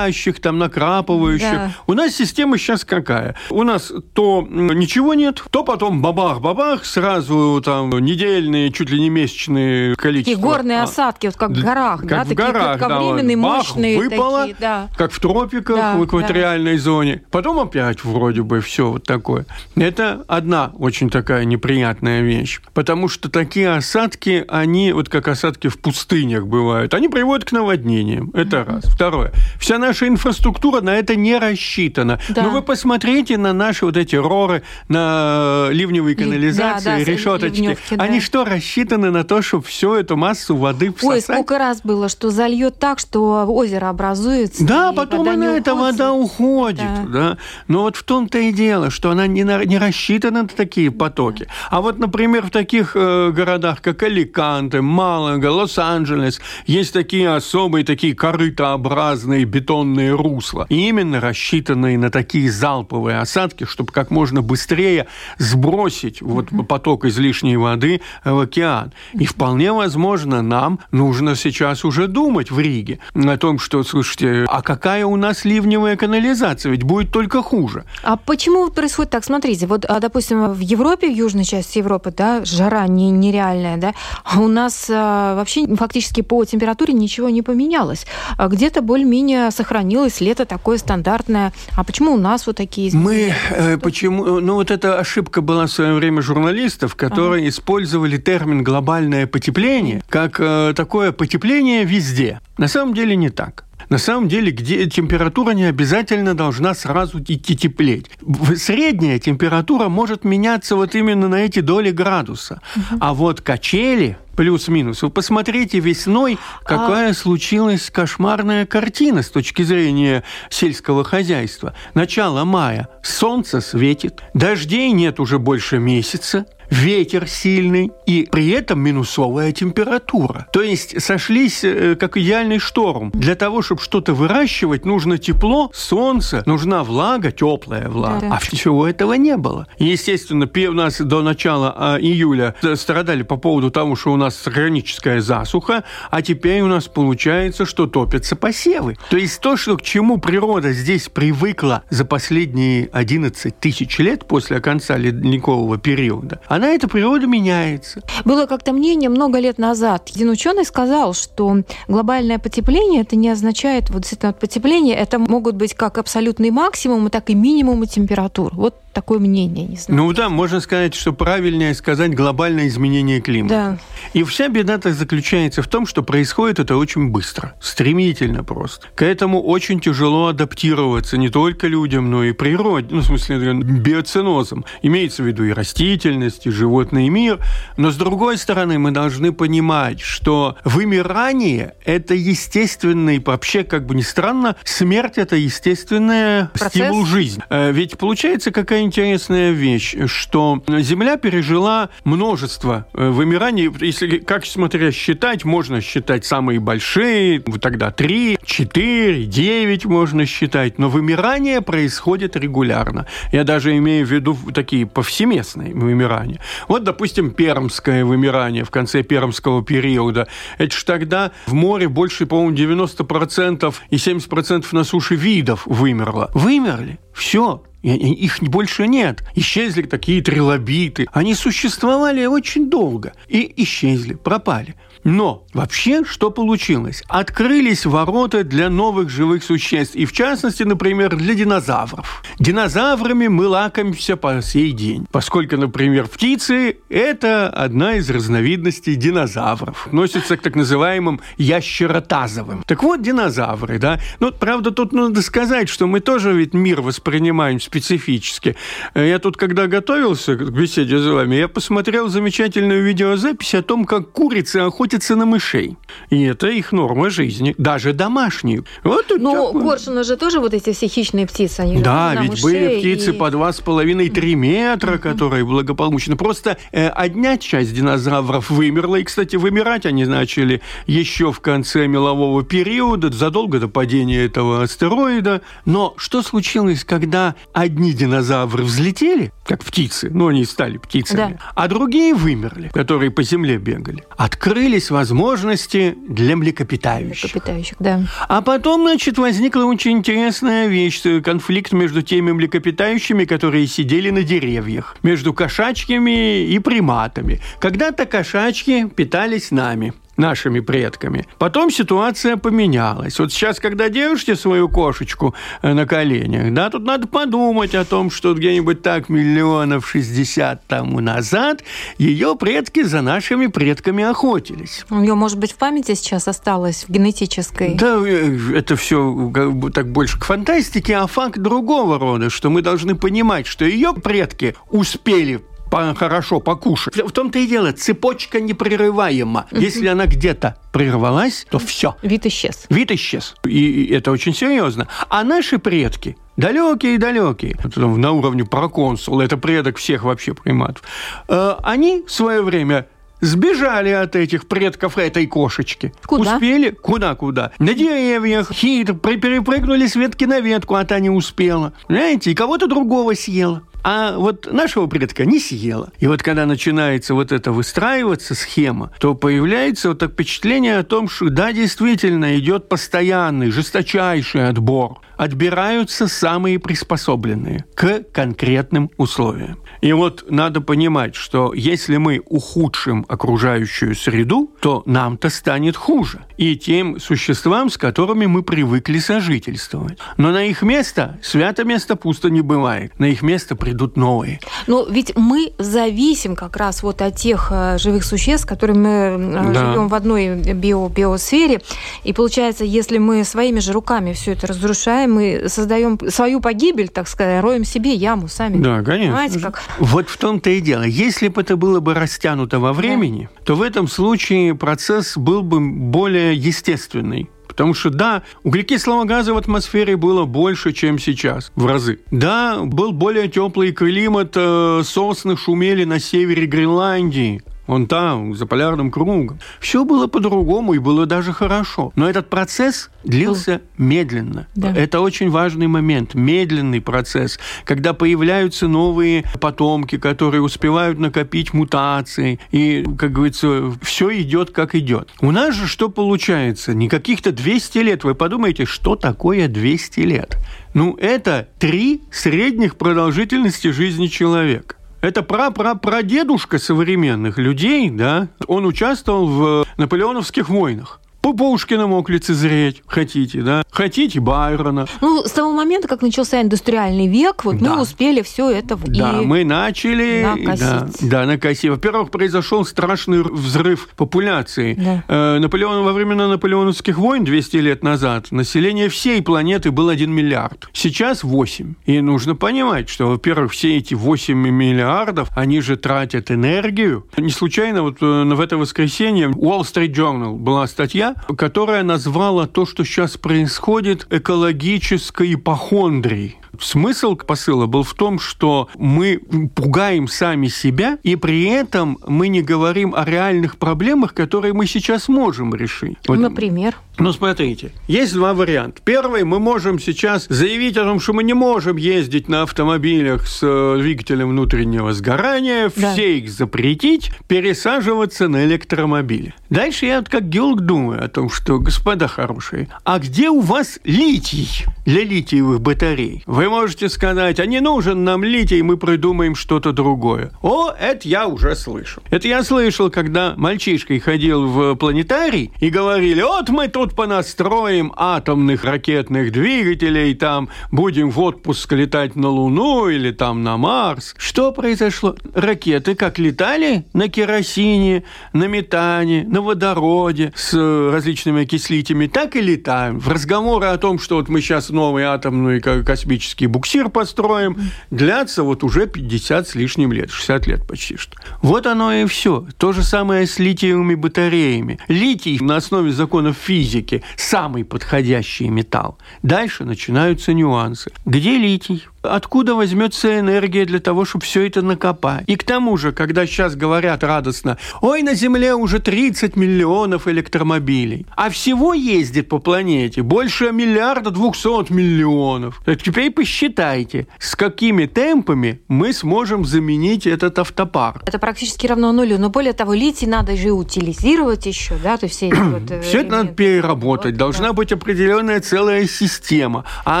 Моросящих, 0.04 0.40
там 0.40 0.58
накрапывающих. 0.58 1.52
Да. 1.52 1.70
У 1.86 1.94
нас 1.94 2.14
система 2.14 2.58
сейчас 2.58 2.84
какая? 2.84 3.34
У 3.50 3.62
нас 3.62 3.92
то 4.12 4.46
ничего 4.48 5.14
нет, 5.14 5.42
то 5.50 5.64
потом 5.64 6.02
бабах-бабах, 6.02 6.84
сразу 6.84 7.62
там 7.64 7.90
недельные, 7.98 8.70
чуть 8.70 8.90
ли 8.90 9.00
не 9.00 9.10
месячные 9.10 9.96
количества. 9.96 10.34
Такие 10.34 10.42
горные 10.42 10.80
а, 10.80 10.84
осадки, 10.84 11.26
вот 11.26 11.36
как 11.36 11.50
в 11.50 11.62
горах, 11.62 12.00
как 12.00 12.08
да, 12.08 12.24
в 12.24 12.28
такие 12.28 12.36
горах, 12.36 12.62
да, 12.62 12.86
кратковременные, 12.86 13.36
вот 13.36 13.42
бах, 13.42 13.56
мощные 13.58 13.98
выпало, 13.98 14.40
такие, 14.40 14.56
да. 14.60 14.88
как 14.96 15.12
в 15.12 15.20
тропиках, 15.20 15.76
Да, 15.76 15.96
в 15.96 16.04
экваториальной 16.04 16.78
зоне. 16.78 17.22
Потом 17.30 17.58
опять 17.58 18.04
вроде 18.04 18.42
бы 18.42 18.60
все 18.60 18.90
вот 18.90 19.04
такое. 19.04 19.46
Это 19.76 20.24
одна 20.28 20.72
очень 20.78 21.10
такая 21.10 21.44
неприятная 21.44 22.22
вещь. 22.22 22.60
Потому 22.72 23.08
что 23.08 23.30
такие 23.30 23.70
осадки, 23.70 24.44
они, 24.48 24.92
вот 24.92 25.08
как 25.08 25.28
осадки 25.28 25.68
в 25.68 25.78
пустынях 25.78 26.46
бывают, 26.46 26.94
они 26.94 27.08
приводят 27.08 27.48
к 27.48 27.52
наводнениям. 27.52 28.30
Это 28.34 28.64
раз. 28.64 28.84
Второе. 28.84 29.32
Вся 29.58 29.78
наша 29.78 29.93
инфраструктура 30.02 30.80
на 30.80 30.96
это 30.96 31.16
не 31.16 31.38
рассчитана. 31.38 32.18
Да. 32.28 32.42
Но 32.42 32.50
вы 32.50 32.62
посмотрите 32.62 33.36
на 33.38 33.52
наши 33.52 33.84
вот 33.86 33.96
эти 33.96 34.16
роры, 34.16 34.62
на 34.88 35.68
ливневые 35.70 36.14
Ли- 36.16 36.24
канализации, 36.24 36.84
да, 36.84 36.96
да, 36.98 37.04
решеточки. 37.04 37.56
ливневки, 37.60 37.94
да. 37.96 38.04
Они 38.04 38.20
что, 38.20 38.44
рассчитаны 38.44 39.10
на 39.10 39.24
то, 39.24 39.42
чтобы 39.42 39.64
всю 39.64 39.94
эту 39.94 40.16
массу 40.16 40.56
воды 40.56 40.88
Ой, 40.88 40.94
всосать? 40.96 41.22
сколько 41.24 41.58
раз 41.58 41.80
было, 41.82 42.08
что 42.08 42.30
зальет 42.30 42.78
так, 42.78 42.98
что 42.98 43.44
озеро 43.46 43.88
образуется. 43.88 44.64
Да, 44.64 44.92
потом 44.92 45.28
она, 45.28 45.56
эта 45.56 45.74
вода 45.74 46.12
уходит. 46.12 46.78
Да. 46.78 47.04
Да. 47.08 47.38
Но 47.68 47.82
вот 47.82 47.96
в 47.96 48.02
том-то 48.02 48.38
и 48.38 48.52
дело, 48.52 48.90
что 48.90 49.10
она 49.10 49.26
не, 49.26 49.44
на- 49.44 49.64
не 49.64 49.78
рассчитана 49.78 50.42
на 50.42 50.48
такие 50.48 50.90
потоки. 50.90 51.46
А 51.70 51.80
вот, 51.80 51.98
например, 51.98 52.46
в 52.46 52.50
таких 52.50 52.92
э, 52.94 53.30
городах, 53.30 53.80
как 53.82 54.02
Аликанте, 54.02 54.80
Малага, 54.80 55.50
Лос-Анджелес, 55.50 56.40
есть 56.66 56.92
такие 56.92 57.34
особые, 57.34 57.84
такие 57.84 58.14
корытообразные 58.14 59.44
бетонные 59.44 59.83
русла. 60.10 60.66
И 60.68 60.88
именно 60.88 61.20
рассчитанные 61.20 61.98
на 61.98 62.10
такие 62.10 62.50
залповые 62.50 63.18
осадки, 63.18 63.64
чтобы 63.64 63.92
как 63.92 64.10
можно 64.10 64.42
быстрее 64.42 65.06
сбросить 65.38 66.22
вот 66.22 66.48
поток 66.68 67.04
излишней 67.04 67.56
воды 67.56 68.00
в 68.24 68.38
океан. 68.38 68.92
И 69.12 69.26
вполне 69.26 69.72
возможно, 69.72 70.42
нам 70.42 70.80
нужно 70.90 71.36
сейчас 71.36 71.84
уже 71.84 72.08
думать 72.08 72.50
в 72.50 72.58
Риге 72.58 72.98
о 73.14 73.36
том, 73.36 73.58
что, 73.58 73.82
слушайте, 73.82 74.46
а 74.48 74.62
какая 74.62 75.06
у 75.06 75.16
нас 75.16 75.44
ливневая 75.44 75.96
канализация? 75.96 76.70
Ведь 76.70 76.82
будет 76.82 77.10
только 77.10 77.42
хуже. 77.42 77.84
А 78.02 78.16
почему 78.16 78.70
происходит 78.70 79.10
так? 79.10 79.24
Смотрите, 79.24 79.66
вот, 79.66 79.84
а, 79.84 80.00
допустим, 80.00 80.52
в 80.52 80.60
Европе, 80.60 81.08
в 81.08 81.14
южной 81.14 81.44
части 81.44 81.78
Европы, 81.78 82.12
да, 82.16 82.44
жара 82.44 82.86
не, 82.86 83.10
нереальная, 83.10 83.76
да, 83.76 83.94
а 84.24 84.40
у 84.40 84.48
нас 84.48 84.88
а, 84.90 85.34
вообще 85.36 85.66
фактически 85.76 86.22
по 86.22 86.44
температуре 86.44 86.94
ничего 86.94 87.28
не 87.28 87.42
поменялось. 87.42 88.06
А 88.38 88.48
где-то 88.48 88.82
более-менее 88.82 89.50
сохранилось 89.64 90.20
лето 90.20 90.44
такое 90.44 90.76
стандартное. 90.76 91.52
А 91.74 91.84
почему 91.84 92.12
у 92.12 92.18
нас 92.18 92.46
вот 92.46 92.56
такие 92.56 92.90
Мы 92.94 93.14
изменения? 93.14 93.36
э, 93.50 93.78
почему? 93.78 94.40
Ну 94.40 94.54
вот 94.54 94.70
эта 94.70 94.98
ошибка 94.98 95.40
была 95.40 95.66
в 95.66 95.70
свое 95.70 95.94
время 95.94 96.20
журналистов, 96.20 96.94
которые 96.94 97.48
использовали 97.48 98.18
термин 98.18 98.62
глобальное 98.62 99.26
потепление 99.26 100.02
как 100.08 100.38
э, 100.38 100.74
такое 100.76 101.12
потепление 101.12 101.84
везде. 101.84 102.40
На 102.58 102.68
самом 102.68 102.94
деле 102.94 103.16
не 103.16 103.30
так. 103.30 103.64
На 103.88 103.98
самом 103.98 104.28
деле, 104.28 104.50
где 104.50 104.86
температура 104.86 105.52
не 105.52 105.64
обязательно 105.64 106.34
должна 106.34 106.74
сразу 106.74 107.20
идти 107.20 107.56
теплеть. 107.56 108.10
Средняя 108.56 109.18
температура 109.18 109.88
может 109.88 110.24
меняться 110.24 110.76
вот 110.76 110.94
именно 110.94 111.28
на 111.28 111.36
эти 111.36 111.60
доли 111.60 111.90
градуса. 111.90 112.60
А 113.00 113.14
вот 113.14 113.40
качели 113.40 114.16
плюс-минус. 114.36 115.02
Вы 115.02 115.10
посмотрите 115.10 115.78
весной, 115.78 116.38
какая 116.64 117.12
случилась 117.12 117.90
кошмарная 117.90 118.66
картина 118.66 119.22
с 119.22 119.30
точки 119.30 119.62
зрения 119.62 120.24
сельского 120.50 121.04
хозяйства. 121.04 121.74
Начало 121.94 122.44
мая. 122.44 122.88
Солнце 123.02 123.60
светит, 123.60 124.22
дождей 124.34 124.90
нет 124.92 125.20
уже 125.20 125.38
больше 125.38 125.78
месяца, 125.78 126.46
ветер 126.74 127.28
сильный 127.28 127.92
и 128.06 128.28
при 128.30 128.50
этом 128.50 128.80
минусовая 128.80 129.52
температура. 129.52 130.46
То 130.52 130.62
есть 130.62 131.00
сошлись 131.02 131.64
э, 131.64 131.96
как 131.96 132.16
идеальный 132.16 132.58
шторм. 132.58 133.10
Для 133.14 133.34
того, 133.34 133.62
чтобы 133.62 133.80
что-то 133.80 134.14
выращивать, 134.14 134.84
нужно 134.84 135.18
тепло, 135.18 135.70
солнце, 135.72 136.42
нужна 136.46 136.82
влага, 136.84 137.30
теплая 137.30 137.88
влага. 137.88 138.20
Да-да. 138.20 138.36
А 138.36 138.38
всего 138.38 138.86
этого 138.86 139.14
не 139.14 139.36
было. 139.36 139.66
Естественно, 139.78 140.48
у 140.68 140.72
нас 140.72 141.00
до 141.00 141.22
начала 141.22 141.74
а, 141.76 141.98
июля 141.98 142.54
э, 142.62 142.76
страдали 142.76 143.22
по 143.22 143.36
поводу 143.36 143.70
того, 143.70 143.96
что 143.96 144.12
у 144.12 144.16
нас 144.16 144.40
хроническая 144.44 145.20
засуха, 145.20 145.84
а 146.10 146.22
теперь 146.22 146.60
у 146.60 146.66
нас 146.66 146.88
получается, 146.88 147.66
что 147.66 147.86
топятся 147.86 148.36
посевы. 148.36 148.96
То 149.10 149.16
есть 149.16 149.40
то, 149.40 149.56
что 149.56 149.76
к 149.76 149.82
чему 149.82 150.18
природа 150.18 150.72
здесь 150.72 151.08
привыкла 151.08 151.82
за 151.90 152.04
последние 152.04 152.88
11 152.92 153.58
тысяч 153.58 153.98
лет 153.98 154.26
после 154.26 154.60
конца 154.60 154.96
ледникового 154.96 155.78
периода, 155.78 156.40
она, 156.46 156.63
эта 156.66 156.88
природа, 156.88 157.26
меняется. 157.26 158.02
Было 158.24 158.46
как-то 158.46 158.72
мнение 158.72 159.08
много 159.08 159.38
лет 159.38 159.58
назад. 159.58 160.10
Один 160.14 160.30
ученый 160.30 160.64
сказал, 160.64 161.14
что 161.14 161.62
глобальное 161.88 162.38
потепление 162.38 163.02
это 163.02 163.16
не 163.16 163.28
означает 163.28 163.90
вот 163.90 164.00
действительно 164.00 164.32
вот 164.32 164.40
потепление, 164.40 164.96
это 164.96 165.18
могут 165.18 165.56
быть 165.56 165.74
как 165.74 165.98
абсолютный 165.98 166.50
максимум, 166.50 167.10
так 167.10 167.30
и 167.30 167.34
минимум 167.34 167.84
температур. 167.86 168.54
Вот 168.54 168.74
такое 168.94 169.18
мнение, 169.18 169.66
не 169.66 169.76
знаю. 169.76 170.00
Ну 170.00 170.12
да, 170.12 170.28
можно 170.28 170.60
сказать, 170.60 170.94
что 170.94 171.12
правильнее 171.12 171.74
сказать 171.74 172.14
глобальное 172.14 172.68
изменение 172.68 173.20
климата. 173.20 173.54
Да. 173.54 173.78
И 174.12 174.22
вся 174.22 174.48
беда-то 174.48 174.92
заключается 174.94 175.62
в 175.62 175.68
том, 175.68 175.86
что 175.86 176.02
происходит 176.02 176.60
это 176.60 176.76
очень 176.76 177.10
быстро, 177.10 177.54
стремительно 177.60 178.44
просто. 178.44 178.86
К 178.94 179.02
этому 179.02 179.42
очень 179.42 179.80
тяжело 179.80 180.28
адаптироваться 180.28 181.18
не 181.18 181.28
только 181.28 181.66
людям, 181.66 182.10
но 182.10 182.24
и 182.24 182.32
природе, 182.32 182.86
ну, 182.90 183.00
в 183.00 183.04
смысле, 183.04 183.54
биоценозам. 183.54 184.64
Имеется 184.82 185.22
в 185.22 185.26
виду 185.26 185.44
и 185.44 185.52
растительность, 185.52 186.46
и 186.46 186.50
животный 186.50 187.08
мир. 187.08 187.40
Но, 187.76 187.90
с 187.90 187.96
другой 187.96 188.38
стороны, 188.38 188.78
мы 188.78 188.92
должны 188.92 189.32
понимать, 189.32 190.00
что 190.00 190.56
вымирание– 190.64 191.74
это 191.84 192.14
естественный, 192.14 193.18
вообще, 193.18 193.64
как 193.64 193.86
бы 193.86 193.94
ни 193.94 194.02
странно, 194.02 194.56
смерть– 194.64 195.14
это 195.16 195.36
естественный 195.36 196.46
Процесс? 196.48 196.68
стимул 196.70 197.04
жизни. 197.04 197.42
Э, 197.50 197.72
Ведь 197.72 197.98
получается 197.98 198.52
какая 198.52 198.83
интересная 198.84 199.50
вещь, 199.50 199.96
что 200.06 200.62
Земля 200.68 201.16
пережила 201.16 201.90
множество 202.04 202.86
э, 202.94 203.08
вымираний. 203.08 203.70
Если 203.80 204.18
как 204.18 204.46
смотря 204.46 204.92
считать, 204.92 205.44
можно 205.44 205.80
считать 205.80 206.24
самые 206.24 206.60
большие, 206.60 207.40
тогда 207.40 207.90
три, 207.90 208.38
четыре, 208.44 209.24
девять 209.24 209.84
можно 209.84 210.26
считать, 210.26 210.78
но 210.78 210.88
вымирание 210.88 211.60
происходит 211.60 212.36
регулярно. 212.36 213.06
Я 213.32 213.44
даже 213.44 213.76
имею 213.76 214.06
в 214.06 214.10
виду 214.10 214.36
такие 214.52 214.86
повсеместные 214.86 215.74
вымирания. 215.74 216.40
Вот, 216.68 216.84
допустим, 216.84 217.30
пермское 217.30 218.04
вымирание 218.04 218.64
в 218.64 218.70
конце 218.70 219.02
пермского 219.02 219.64
периода. 219.64 220.28
Это 220.58 220.76
же 220.76 220.84
тогда 220.84 221.32
в 221.46 221.54
море 221.54 221.88
больше, 221.88 222.26
по-моему, 222.26 222.56
90% 222.56 223.74
и 223.90 223.96
70% 223.96 224.66
на 224.72 224.84
суше 224.84 225.16
видов 225.16 225.62
вымерло. 225.66 226.30
Вымерли. 226.34 226.98
Все. 227.12 227.62
Их 227.84 228.42
больше 228.42 228.86
нет. 228.86 229.22
Исчезли 229.34 229.82
такие 229.82 230.22
трилобиты. 230.22 231.06
Они 231.12 231.34
существовали 231.34 232.24
очень 232.24 232.70
долго 232.70 233.12
и 233.28 233.52
исчезли, 233.62 234.14
пропали. 234.14 234.74
Но 235.04 235.46
вообще 235.52 236.02
что 236.04 236.30
получилось? 236.30 237.02
Открылись 237.08 237.84
ворота 237.84 238.42
для 238.42 238.70
новых 238.70 239.10
живых 239.10 239.44
существ, 239.44 239.94
и 239.94 240.06
в 240.06 240.12
частности, 240.12 240.62
например, 240.62 241.16
для 241.16 241.34
динозавров. 241.34 242.22
Динозаврами 242.38 243.28
мы 243.28 243.46
лакомимся 243.46 244.16
по 244.16 244.40
сей 244.40 244.72
день, 244.72 245.06
поскольку, 245.12 245.58
например, 245.58 246.08
птицы– 246.08 246.78
это 246.88 247.48
одна 247.50 247.96
из 247.96 248.08
разновидностей 248.08 248.94
динозавров. 248.94 249.86
Относятся 249.86 250.38
к 250.38 250.42
так 250.42 250.56
называемым 250.56 251.20
ящеротазовым. 251.36 252.64
Так 252.66 252.82
вот, 252.82 253.02
динозавры, 253.02 253.78
да. 253.78 254.00
Ну, 254.20 254.32
правда, 254.32 254.70
тут 254.70 254.92
надо 254.92 255.20
сказать, 255.20 255.68
что 255.68 255.86
мы 255.86 256.00
тоже 256.00 256.32
ведь 256.32 256.54
мир 256.54 256.80
воспринимаем 256.80 257.60
специфически. 257.60 258.56
Я 258.94 259.18
тут, 259.18 259.36
когда 259.36 259.66
готовился 259.66 260.34
к 260.34 260.50
беседе 260.50 260.98
с 260.98 261.06
вами, 261.06 261.36
я 261.36 261.48
посмотрел 261.48 262.08
замечательную 262.08 262.82
видеозапись 262.82 263.54
о 263.54 263.62
том, 263.62 263.84
как 263.84 264.10
курицы 264.10 264.58
охотятся 264.58 264.93
охотятся 264.94 265.16
на 265.16 265.26
мышей. 265.26 265.76
И 266.10 266.22
это 266.22 266.48
их 266.48 266.72
норма 266.72 267.10
жизни, 267.10 267.54
даже 267.58 267.92
домашнюю. 267.92 268.64
Вот 268.84 269.06
ну, 269.18 269.46
такой... 269.46 269.62
коршуны 269.62 270.04
же 270.04 270.16
тоже 270.16 270.40
вот 270.40 270.54
эти 270.54 270.72
все 270.72 270.88
хищные 270.88 271.26
птицы, 271.26 271.60
они 271.60 271.82
Да, 271.82 272.14
ведь 272.14 272.42
были 272.42 272.78
птицы 272.78 273.10
и... 273.10 273.12
по 273.12 273.28
2,5-3 273.28 274.34
метра, 274.34 274.98
которые 274.98 275.44
благополучно. 275.44 276.16
Просто 276.16 276.56
э, 276.72 276.88
одна 276.88 277.38
часть 277.38 277.74
динозавров 277.74 278.50
вымерла, 278.50 278.96
и, 278.96 279.04
кстати, 279.04 279.36
вымирать 279.36 279.86
они 279.86 280.04
начали 280.04 280.60
еще 280.86 281.32
в 281.32 281.40
конце 281.40 281.86
мелового 281.86 282.42
периода, 282.44 283.12
задолго 283.12 283.58
до 283.58 283.68
падения 283.68 284.24
этого 284.24 284.62
астероида. 284.62 285.42
Но 285.64 285.94
что 285.96 286.22
случилось, 286.22 286.84
когда 286.84 287.34
одни 287.52 287.92
динозавры 287.92 288.62
взлетели, 288.64 289.32
как 289.44 289.64
птицы, 289.64 290.10
ну, 290.10 290.28
они 290.28 290.44
стали 290.44 290.78
птицами, 290.78 291.38
да. 291.38 291.52
а 291.54 291.68
другие 291.68 292.14
вымерли, 292.14 292.70
которые 292.72 293.10
по 293.10 293.22
земле 293.22 293.58
бегали? 293.58 294.04
Открылись 294.16 294.83
появились 294.84 294.90
возможности 294.90 295.96
для 296.08 296.36
млекопитающих. 296.36 297.34
Млекопитающих, 297.34 297.76
да. 297.78 298.02
А 298.28 298.42
потом, 298.42 298.82
значит, 298.82 299.18
возникла 299.18 299.64
очень 299.64 299.98
интересная 299.98 300.66
вещь, 300.66 301.02
конфликт 301.22 301.72
между 301.72 302.02
теми 302.02 302.32
млекопитающими, 302.32 303.24
которые 303.24 303.66
сидели 303.66 304.10
на 304.10 304.22
деревьях, 304.22 304.96
между 305.02 305.32
кошачьими 305.32 306.46
и 306.46 306.58
приматами. 306.58 307.40
Когда-то 307.60 308.06
кошачьи 308.06 308.86
питались 308.88 309.50
нами 309.50 309.92
нашими 310.16 310.60
предками. 310.60 311.26
Потом 311.38 311.70
ситуация 311.70 312.36
поменялась. 312.36 313.18
Вот 313.18 313.32
сейчас, 313.32 313.60
когда 313.60 313.88
держите 313.88 314.36
свою 314.36 314.68
кошечку 314.68 315.34
э, 315.62 315.72
на 315.72 315.86
коленях, 315.86 316.52
да, 316.52 316.70
тут 316.70 316.84
надо 316.84 317.06
подумать 317.06 317.74
о 317.74 317.84
том, 317.84 318.10
что 318.10 318.34
где-нибудь 318.34 318.82
так 318.82 319.08
миллионов 319.08 319.88
шестьдесят 319.88 320.66
тому 320.66 321.00
назад 321.00 321.62
ее 321.98 322.36
предки 322.36 322.82
за 322.82 323.02
нашими 323.02 323.46
предками 323.46 324.04
охотились. 324.04 324.84
У 324.90 324.96
нее, 324.96 325.14
может 325.14 325.38
быть, 325.38 325.52
в 325.52 325.56
памяти 325.56 325.94
сейчас 325.94 326.28
осталось, 326.28 326.84
в 326.88 326.92
генетической? 326.92 327.74
Да, 327.74 328.00
э, 328.04 328.38
это 328.54 328.76
все 328.76 329.32
так 329.72 329.90
больше 329.90 330.18
к 330.18 330.24
фантастике, 330.24 330.96
а 330.96 331.06
факт 331.06 331.38
другого 331.38 331.98
рода, 331.98 332.30
что 332.30 332.50
мы 332.50 332.62
должны 332.62 332.94
понимать, 332.94 333.46
что 333.46 333.64
ее 333.64 333.94
предки 333.94 334.54
успели 334.70 335.42
хорошо 335.70 336.40
покушать. 336.40 336.96
В 336.96 337.10
том-то 337.10 337.38
и 337.38 337.46
дело, 337.46 337.72
цепочка 337.72 338.40
непрерываема. 338.40 339.46
Если 339.50 339.86
она 339.86 340.06
где-то 340.06 340.56
прервалась, 340.72 341.46
то 341.50 341.58
все. 341.58 341.96
Вид 342.02 342.26
исчез. 342.26 342.66
Вид 342.70 342.90
исчез. 342.92 343.34
И 343.44 343.86
это 343.92 344.10
очень 344.10 344.34
серьезно. 344.34 344.88
А 345.08 345.24
наши 345.24 345.58
предки, 345.58 346.16
далекие-далекие, 346.36 347.56
на 347.76 348.12
уровне 348.12 348.44
проконсула, 348.44 349.22
это 349.22 349.36
предок 349.36 349.78
всех 349.78 350.04
вообще 350.04 350.34
приматов, 350.34 350.82
э, 351.28 351.54
они 351.62 352.04
в 352.06 352.10
свое 352.10 352.42
время 352.42 352.86
сбежали 353.20 353.90
от 353.90 354.16
этих 354.16 354.46
предков 354.46 354.98
этой 354.98 355.26
кошечки. 355.26 355.92
Куда? 356.06 356.34
Успели? 356.34 356.70
Куда-куда? 356.70 357.52
На 357.58 357.74
деревьях. 357.74 358.52
Хитро 358.52 358.94
перепрыгнули 358.94 359.86
с 359.86 359.96
ветки 359.96 360.24
на 360.24 360.40
ветку, 360.40 360.74
а 360.74 360.84
та 360.84 360.98
не 361.00 361.10
успела. 361.10 361.72
Знаете, 361.88 362.30
и 362.30 362.34
кого-то 362.34 362.66
другого 362.66 363.14
съела 363.14 363.62
а 363.84 364.16
вот 364.16 364.50
нашего 364.50 364.86
предка 364.86 365.26
не 365.26 365.38
съела. 365.38 365.92
И 366.00 366.06
вот 366.06 366.22
когда 366.22 366.46
начинается 366.46 367.12
вот 367.12 367.32
это 367.32 367.52
выстраиваться 367.52 368.34
схема, 368.34 368.90
то 368.98 369.14
появляется 369.14 369.90
вот 369.90 369.98
так 369.98 370.12
впечатление 370.12 370.78
о 370.78 370.84
том, 370.84 371.08
что 371.08 371.28
да, 371.28 371.52
действительно 371.52 372.38
идет 372.38 372.68
постоянный, 372.70 373.50
жесточайший 373.50 374.48
отбор. 374.48 375.00
Отбираются 375.18 376.08
самые 376.08 376.58
приспособленные 376.58 377.66
к 377.74 378.04
конкретным 378.10 378.90
условиям. 378.96 379.60
И 379.80 379.92
вот 379.92 380.24
надо 380.28 380.60
понимать, 380.60 381.14
что 381.14 381.52
если 381.54 381.98
мы 381.98 382.22
ухудшим 382.26 383.04
окружающую 383.06 383.94
среду, 383.94 384.50
то 384.60 384.82
нам-то 384.86 385.28
станет 385.28 385.76
хуже. 385.76 386.24
И 386.36 386.56
тем 386.56 386.98
существам, 386.98 387.70
с 387.70 387.76
которыми 387.76 388.26
мы 388.26 388.42
привыкли 388.42 388.98
сожительствовать. 388.98 389.98
Но 390.16 390.32
на 390.32 390.44
их 390.46 390.62
место, 390.62 391.20
свято 391.22 391.64
место 391.64 391.94
пусто 391.94 392.28
не 392.28 392.40
бывает. 392.40 392.98
На 392.98 393.04
их 393.04 393.22
место 393.22 393.54
придут 393.54 393.73
новые. 393.96 394.40
Но 394.66 394.86
ведь 394.88 395.16
мы 395.16 395.52
зависим 395.58 396.36
как 396.36 396.56
раз 396.56 396.82
вот 396.82 397.02
от 397.02 397.16
тех 397.16 397.48
э, 397.50 397.78
живых 397.78 398.04
существ, 398.04 398.44
с 398.44 398.48
которыми 398.48 399.16
мы 399.16 399.50
э, 399.50 399.52
да. 399.52 399.72
живем 399.72 399.88
в 399.88 399.94
одной 399.94 400.36
био 400.54 400.88
биосфере. 400.88 401.60
И 402.04 402.12
получается, 402.12 402.64
если 402.64 402.98
мы 402.98 403.24
своими 403.24 403.60
же 403.60 403.72
руками 403.72 404.12
все 404.12 404.32
это 404.32 404.46
разрушаем, 404.46 405.14
мы 405.14 405.48
создаем 405.48 405.98
свою 406.08 406.40
погибель, 406.40 406.88
так 406.88 407.08
сказать, 407.08 407.42
роем 407.42 407.64
себе 407.64 407.94
яму 407.94 408.28
сами. 408.28 408.62
Да, 408.62 408.82
конечно. 408.82 409.12
Понимаете, 409.12 409.40
как? 409.40 409.62
Вот 409.78 410.08
в 410.08 410.16
том-то 410.16 410.50
и 410.50 410.60
дело. 410.60 410.82
Если 410.82 411.28
бы 411.28 411.40
это 411.40 411.56
было 411.56 411.80
бы 411.80 411.94
растянуто 411.94 412.58
во 412.58 412.72
времени, 412.72 413.28
да. 413.38 413.44
то 413.44 413.54
в 413.54 413.62
этом 413.62 413.88
случае 413.88 414.54
процесс 414.54 415.16
был 415.16 415.42
бы 415.42 415.60
более 415.60 416.34
естественный. 416.34 417.28
Потому 417.54 417.72
что, 417.74 417.90
да, 417.90 418.22
углекислого 418.42 419.04
газа 419.04 419.32
в 419.32 419.36
атмосфере 419.36 419.96
было 419.96 420.24
больше, 420.24 420.72
чем 420.72 420.98
сейчас, 420.98 421.52
в 421.54 421.66
разы. 421.66 422.00
Да, 422.10 422.60
был 422.64 422.90
более 422.90 423.28
теплый 423.28 423.70
климат, 423.70 424.32
э, 424.34 424.82
сосны 424.84 425.36
шумели 425.36 425.84
на 425.84 426.00
севере 426.00 426.46
Гренландии. 426.46 427.42
Вон 427.66 427.86
там, 427.86 428.34
за 428.34 428.46
полярным 428.46 428.90
кругом. 428.90 429.38
Все 429.60 429.84
было 429.84 430.06
по-другому 430.06 430.74
и 430.74 430.78
было 430.78 431.06
даже 431.06 431.32
хорошо. 431.32 431.92
Но 431.96 432.08
этот 432.08 432.28
процесс 432.28 432.90
длился 433.04 433.62
медленно. 433.78 434.46
Да. 434.54 434.72
Это 434.74 435.00
очень 435.00 435.30
важный 435.30 435.66
момент. 435.66 436.14
Медленный 436.14 436.80
процесс, 436.80 437.38
когда 437.64 437.92
появляются 437.92 438.68
новые 438.68 439.24
потомки, 439.40 439.98
которые 439.98 440.42
успевают 440.42 440.98
накопить 440.98 441.52
мутации. 441.54 442.38
И, 442.50 442.84
как 442.98 443.12
говорится, 443.12 443.72
все 443.82 444.20
идет 444.20 444.50
как 444.50 444.74
идет. 444.74 445.10
У 445.20 445.30
нас 445.30 445.54
же 445.54 445.66
что 445.66 445.88
получается? 445.88 446.74
Не 446.74 446.88
каких-то 446.88 447.32
200 447.32 447.78
лет. 447.78 448.04
Вы 448.04 448.14
подумайте, 448.14 448.64
что 448.64 448.96
такое 448.96 449.48
200 449.48 450.00
лет? 450.00 450.36
Ну, 450.74 450.96
это 450.96 451.48
три 451.58 452.02
средних 452.10 452.76
продолжительности 452.76 453.68
жизни 453.68 454.08
человека. 454.08 454.76
Это 455.04 455.22
пра-пра-прадедушка 455.22 456.58
современных 456.58 457.36
людей, 457.36 457.90
да, 457.90 458.28
он 458.46 458.64
участвовал 458.64 459.26
в 459.26 459.66
наполеоновских 459.76 460.48
войнах. 460.48 460.98
По 461.24 461.32
Пушкина 461.32 461.86
мог 461.86 462.10
лицезреть, 462.10 462.82
хотите, 462.86 463.40
да? 463.40 463.62
Хотите 463.70 464.20
Байрона. 464.20 464.86
Ну, 465.00 465.24
с 465.24 465.30
того 465.30 465.52
момента, 465.52 465.88
как 465.88 466.02
начался 466.02 466.42
индустриальный 466.42 467.06
век, 467.06 467.46
вот 467.46 467.56
да. 467.56 467.76
мы 467.76 467.80
успели 467.80 468.20
все 468.20 468.50
это 468.50 468.76
Да, 468.76 469.22
и 469.22 469.24
мы 469.24 469.42
начали... 469.42 470.22
Накосить. 470.22 470.60
Да, 470.60 470.88
да, 471.00 471.24
накосить. 471.24 471.70
Во-первых, 471.70 472.10
произошел 472.10 472.66
страшный 472.66 473.22
взрыв 473.22 473.88
популяции. 473.96 474.74
Да. 474.74 475.04
Э, 475.08 475.38
Наполеон, 475.38 475.82
во 475.82 475.94
времена 475.94 476.28
наполеоновских 476.28 476.98
войн 476.98 477.24
200 477.24 477.56
лет 477.56 477.82
назад 477.82 478.30
население 478.30 478.90
всей 478.90 479.22
планеты 479.22 479.70
было 479.70 479.92
1 479.92 480.12
миллиард. 480.12 480.68
Сейчас 480.74 481.24
8. 481.24 481.74
И 481.86 482.02
нужно 482.02 482.36
понимать, 482.36 482.90
что, 482.90 483.06
во-первых, 483.06 483.52
все 483.52 483.78
эти 483.78 483.94
8 483.94 484.36
миллиардов, 484.36 485.30
они 485.34 485.62
же 485.62 485.78
тратят 485.78 486.30
энергию. 486.30 487.06
Не 487.16 487.30
случайно 487.30 487.80
вот 487.82 488.02
э, 488.02 488.24
в 488.24 488.40
это 488.40 488.58
воскресенье 488.58 489.28
Wall 489.28 489.62
Street 489.62 489.94
Journal 489.94 490.34
была 490.34 490.66
статья, 490.66 491.13
которая 491.36 491.82
назвала 491.82 492.46
то, 492.46 492.66
что 492.66 492.84
сейчас 492.84 493.16
происходит, 493.16 494.06
экологической 494.10 495.34
ипохондрией 495.34 496.38
Смысл 496.60 497.16
посыла 497.16 497.66
был 497.66 497.82
в 497.82 497.94
том, 497.94 498.18
что 498.18 498.68
мы 498.76 499.20
пугаем 499.54 500.08
сами 500.08 500.48
себя, 500.48 500.98
и 501.02 501.16
при 501.16 501.44
этом 501.44 501.98
мы 502.06 502.28
не 502.28 502.42
говорим 502.42 502.94
о 502.94 503.04
реальных 503.04 503.56
проблемах, 503.56 504.14
которые 504.14 504.52
мы 504.52 504.66
сейчас 504.66 505.08
можем 505.08 505.54
решить. 505.54 505.98
Вот, 506.06 506.18
Например? 506.18 506.74
Ну, 506.98 507.12
смотрите, 507.12 507.72
есть 507.88 508.14
два 508.14 508.34
варианта. 508.34 508.80
Первый, 508.84 509.24
мы 509.24 509.40
можем 509.40 509.80
сейчас 509.80 510.26
заявить 510.28 510.76
о 510.76 510.84
том, 510.84 511.00
что 511.00 511.12
мы 511.12 511.24
не 511.24 511.34
можем 511.34 511.76
ездить 511.76 512.28
на 512.28 512.42
автомобилях 512.42 513.26
с 513.26 513.40
э, 513.42 513.78
двигателем 513.80 514.28
внутреннего 514.28 514.92
сгорания, 514.92 515.72
да. 515.74 515.92
все 515.92 516.18
их 516.18 516.30
запретить, 516.30 517.10
пересаживаться 517.26 518.28
на 518.28 518.44
электромобили. 518.44 519.34
Дальше 519.50 519.86
я 519.86 519.98
вот 519.98 520.08
как 520.08 520.28
геолог 520.28 520.60
думаю 520.60 521.04
о 521.04 521.08
том, 521.08 521.30
что, 521.30 521.58
господа 521.58 522.06
хорошие, 522.06 522.68
а 522.84 523.00
где 523.00 523.28
у 523.28 523.40
вас 523.40 523.80
литий 523.84 524.64
для 524.86 525.02
литиевых 525.02 525.60
батарей? 525.60 526.22
Вы 526.26 526.43
можете 526.48 526.88
сказать, 526.88 527.40
а 527.40 527.46
не 527.46 527.60
нужен 527.60 528.04
нам 528.04 528.24
литий, 528.24 528.62
мы 528.62 528.76
придумаем 528.76 529.34
что-то 529.34 529.72
другое. 529.72 530.32
О, 530.42 530.70
это 530.70 531.08
я 531.08 531.26
уже 531.26 531.54
слышал. 531.54 532.02
Это 532.10 532.28
я 532.28 532.42
слышал, 532.42 532.90
когда 532.90 533.34
мальчишкой 533.36 534.00
ходил 534.00 534.46
в 534.46 534.74
планетарий 534.76 535.52
и 535.60 535.70
говорили, 535.70 536.22
вот 536.22 536.48
мы 536.48 536.68
тут 536.68 536.94
понастроим 536.94 537.92
атомных 537.96 538.64
ракетных 538.64 539.32
двигателей, 539.32 540.14
там 540.14 540.48
будем 540.70 541.10
в 541.10 541.20
отпуск 541.20 541.72
летать 541.72 542.16
на 542.16 542.28
Луну 542.28 542.88
или 542.88 543.10
там 543.10 543.42
на 543.42 543.56
Марс. 543.56 544.14
Что 544.18 544.52
произошло? 544.52 545.16
Ракеты 545.34 545.94
как 545.94 546.18
летали 546.18 546.84
на 546.92 547.08
керосине, 547.08 548.04
на 548.32 548.44
метане, 548.44 549.24
на 549.28 549.40
водороде 549.40 550.32
с 550.34 550.52
различными 550.54 551.42
окислителями, 551.42 552.06
так 552.06 552.36
и 552.36 552.40
летаем. 552.40 552.98
В 552.98 553.08
разговоры 553.08 553.66
о 553.66 553.78
том, 553.78 553.98
что 553.98 554.16
вот 554.16 554.28
мы 554.28 554.40
сейчас 554.40 554.70
новый 554.70 555.04
атомный 555.04 555.60
космический 555.60 556.33
буксир 556.42 556.88
построим, 556.88 557.58
длятся 557.90 558.42
вот 558.42 558.64
уже 558.64 558.86
50 558.86 559.48
с 559.48 559.54
лишним 559.54 559.92
лет, 559.92 560.10
60 560.10 560.46
лет 560.46 560.66
почти 560.66 560.96
что. 560.96 561.16
Вот 561.42 561.66
оно 561.66 561.92
и 561.92 562.06
все. 562.06 562.46
То 562.58 562.72
же 562.72 562.82
самое 562.82 563.26
с 563.26 563.38
литиевыми 563.38 563.94
батареями. 563.94 564.78
Литий 564.88 565.38
на 565.40 565.56
основе 565.56 565.92
законов 565.92 566.36
физики 566.36 567.02
самый 567.16 567.64
подходящий 567.64 568.48
металл. 568.48 568.98
Дальше 569.22 569.64
начинаются 569.64 570.32
нюансы. 570.32 570.90
Где 571.04 571.36
литий? 571.36 571.86
Откуда 572.04 572.54
возьмется 572.54 573.18
энергия 573.18 573.64
для 573.64 573.80
того, 573.80 574.04
чтобы 574.04 574.24
все 574.24 574.46
это 574.46 574.60
накопать? 574.60 575.24
И 575.26 575.36
к 575.36 575.44
тому 575.44 575.76
же, 575.76 575.92
когда 575.92 576.26
сейчас 576.26 576.54
говорят 576.54 577.02
радостно, 577.02 577.58
ой, 577.80 578.02
на 578.02 578.14
Земле 578.14 578.54
уже 578.54 578.78
30 578.78 579.36
миллионов 579.36 580.06
электромобилей, 580.06 581.06
а 581.16 581.30
всего 581.30 581.72
ездит 581.72 582.28
по 582.28 582.38
планете 582.38 583.02
больше 583.02 583.52
миллиарда 583.52 584.10
двухсот 584.10 584.70
миллионов. 584.70 585.62
Так 585.64 585.82
теперь 585.82 586.12
посчитайте, 586.24 587.06
с 587.18 587.36
какими 587.36 587.84
темпами 587.84 588.62
мы 588.66 588.94
сможем 588.94 589.44
заменить 589.44 590.06
этот 590.06 590.38
автопарк. 590.38 591.02
Это 591.04 591.18
практически 591.18 591.66
равно 591.66 591.92
нулю. 591.92 592.18
Но 592.18 592.30
более 592.30 592.54
того, 592.54 592.72
литий 592.72 593.06
надо 593.06 593.36
же 593.36 593.50
утилизировать 593.50 594.46
еще, 594.46 594.76
да, 594.82 594.96
то 594.96 595.04
есть 595.04 595.16
все 595.16 595.26
эти 595.28 595.34
вот... 595.52 595.70
Э, 595.70 595.82
все 595.82 596.00
это 596.00 596.10
надо 596.10 596.32
переработать. 596.32 597.12
Вот, 597.12 597.18
Должна 597.18 597.48
да. 597.48 597.52
быть 597.52 597.72
определенная 597.72 598.40
целая 598.40 598.86
система, 598.86 599.66
а 599.84 600.00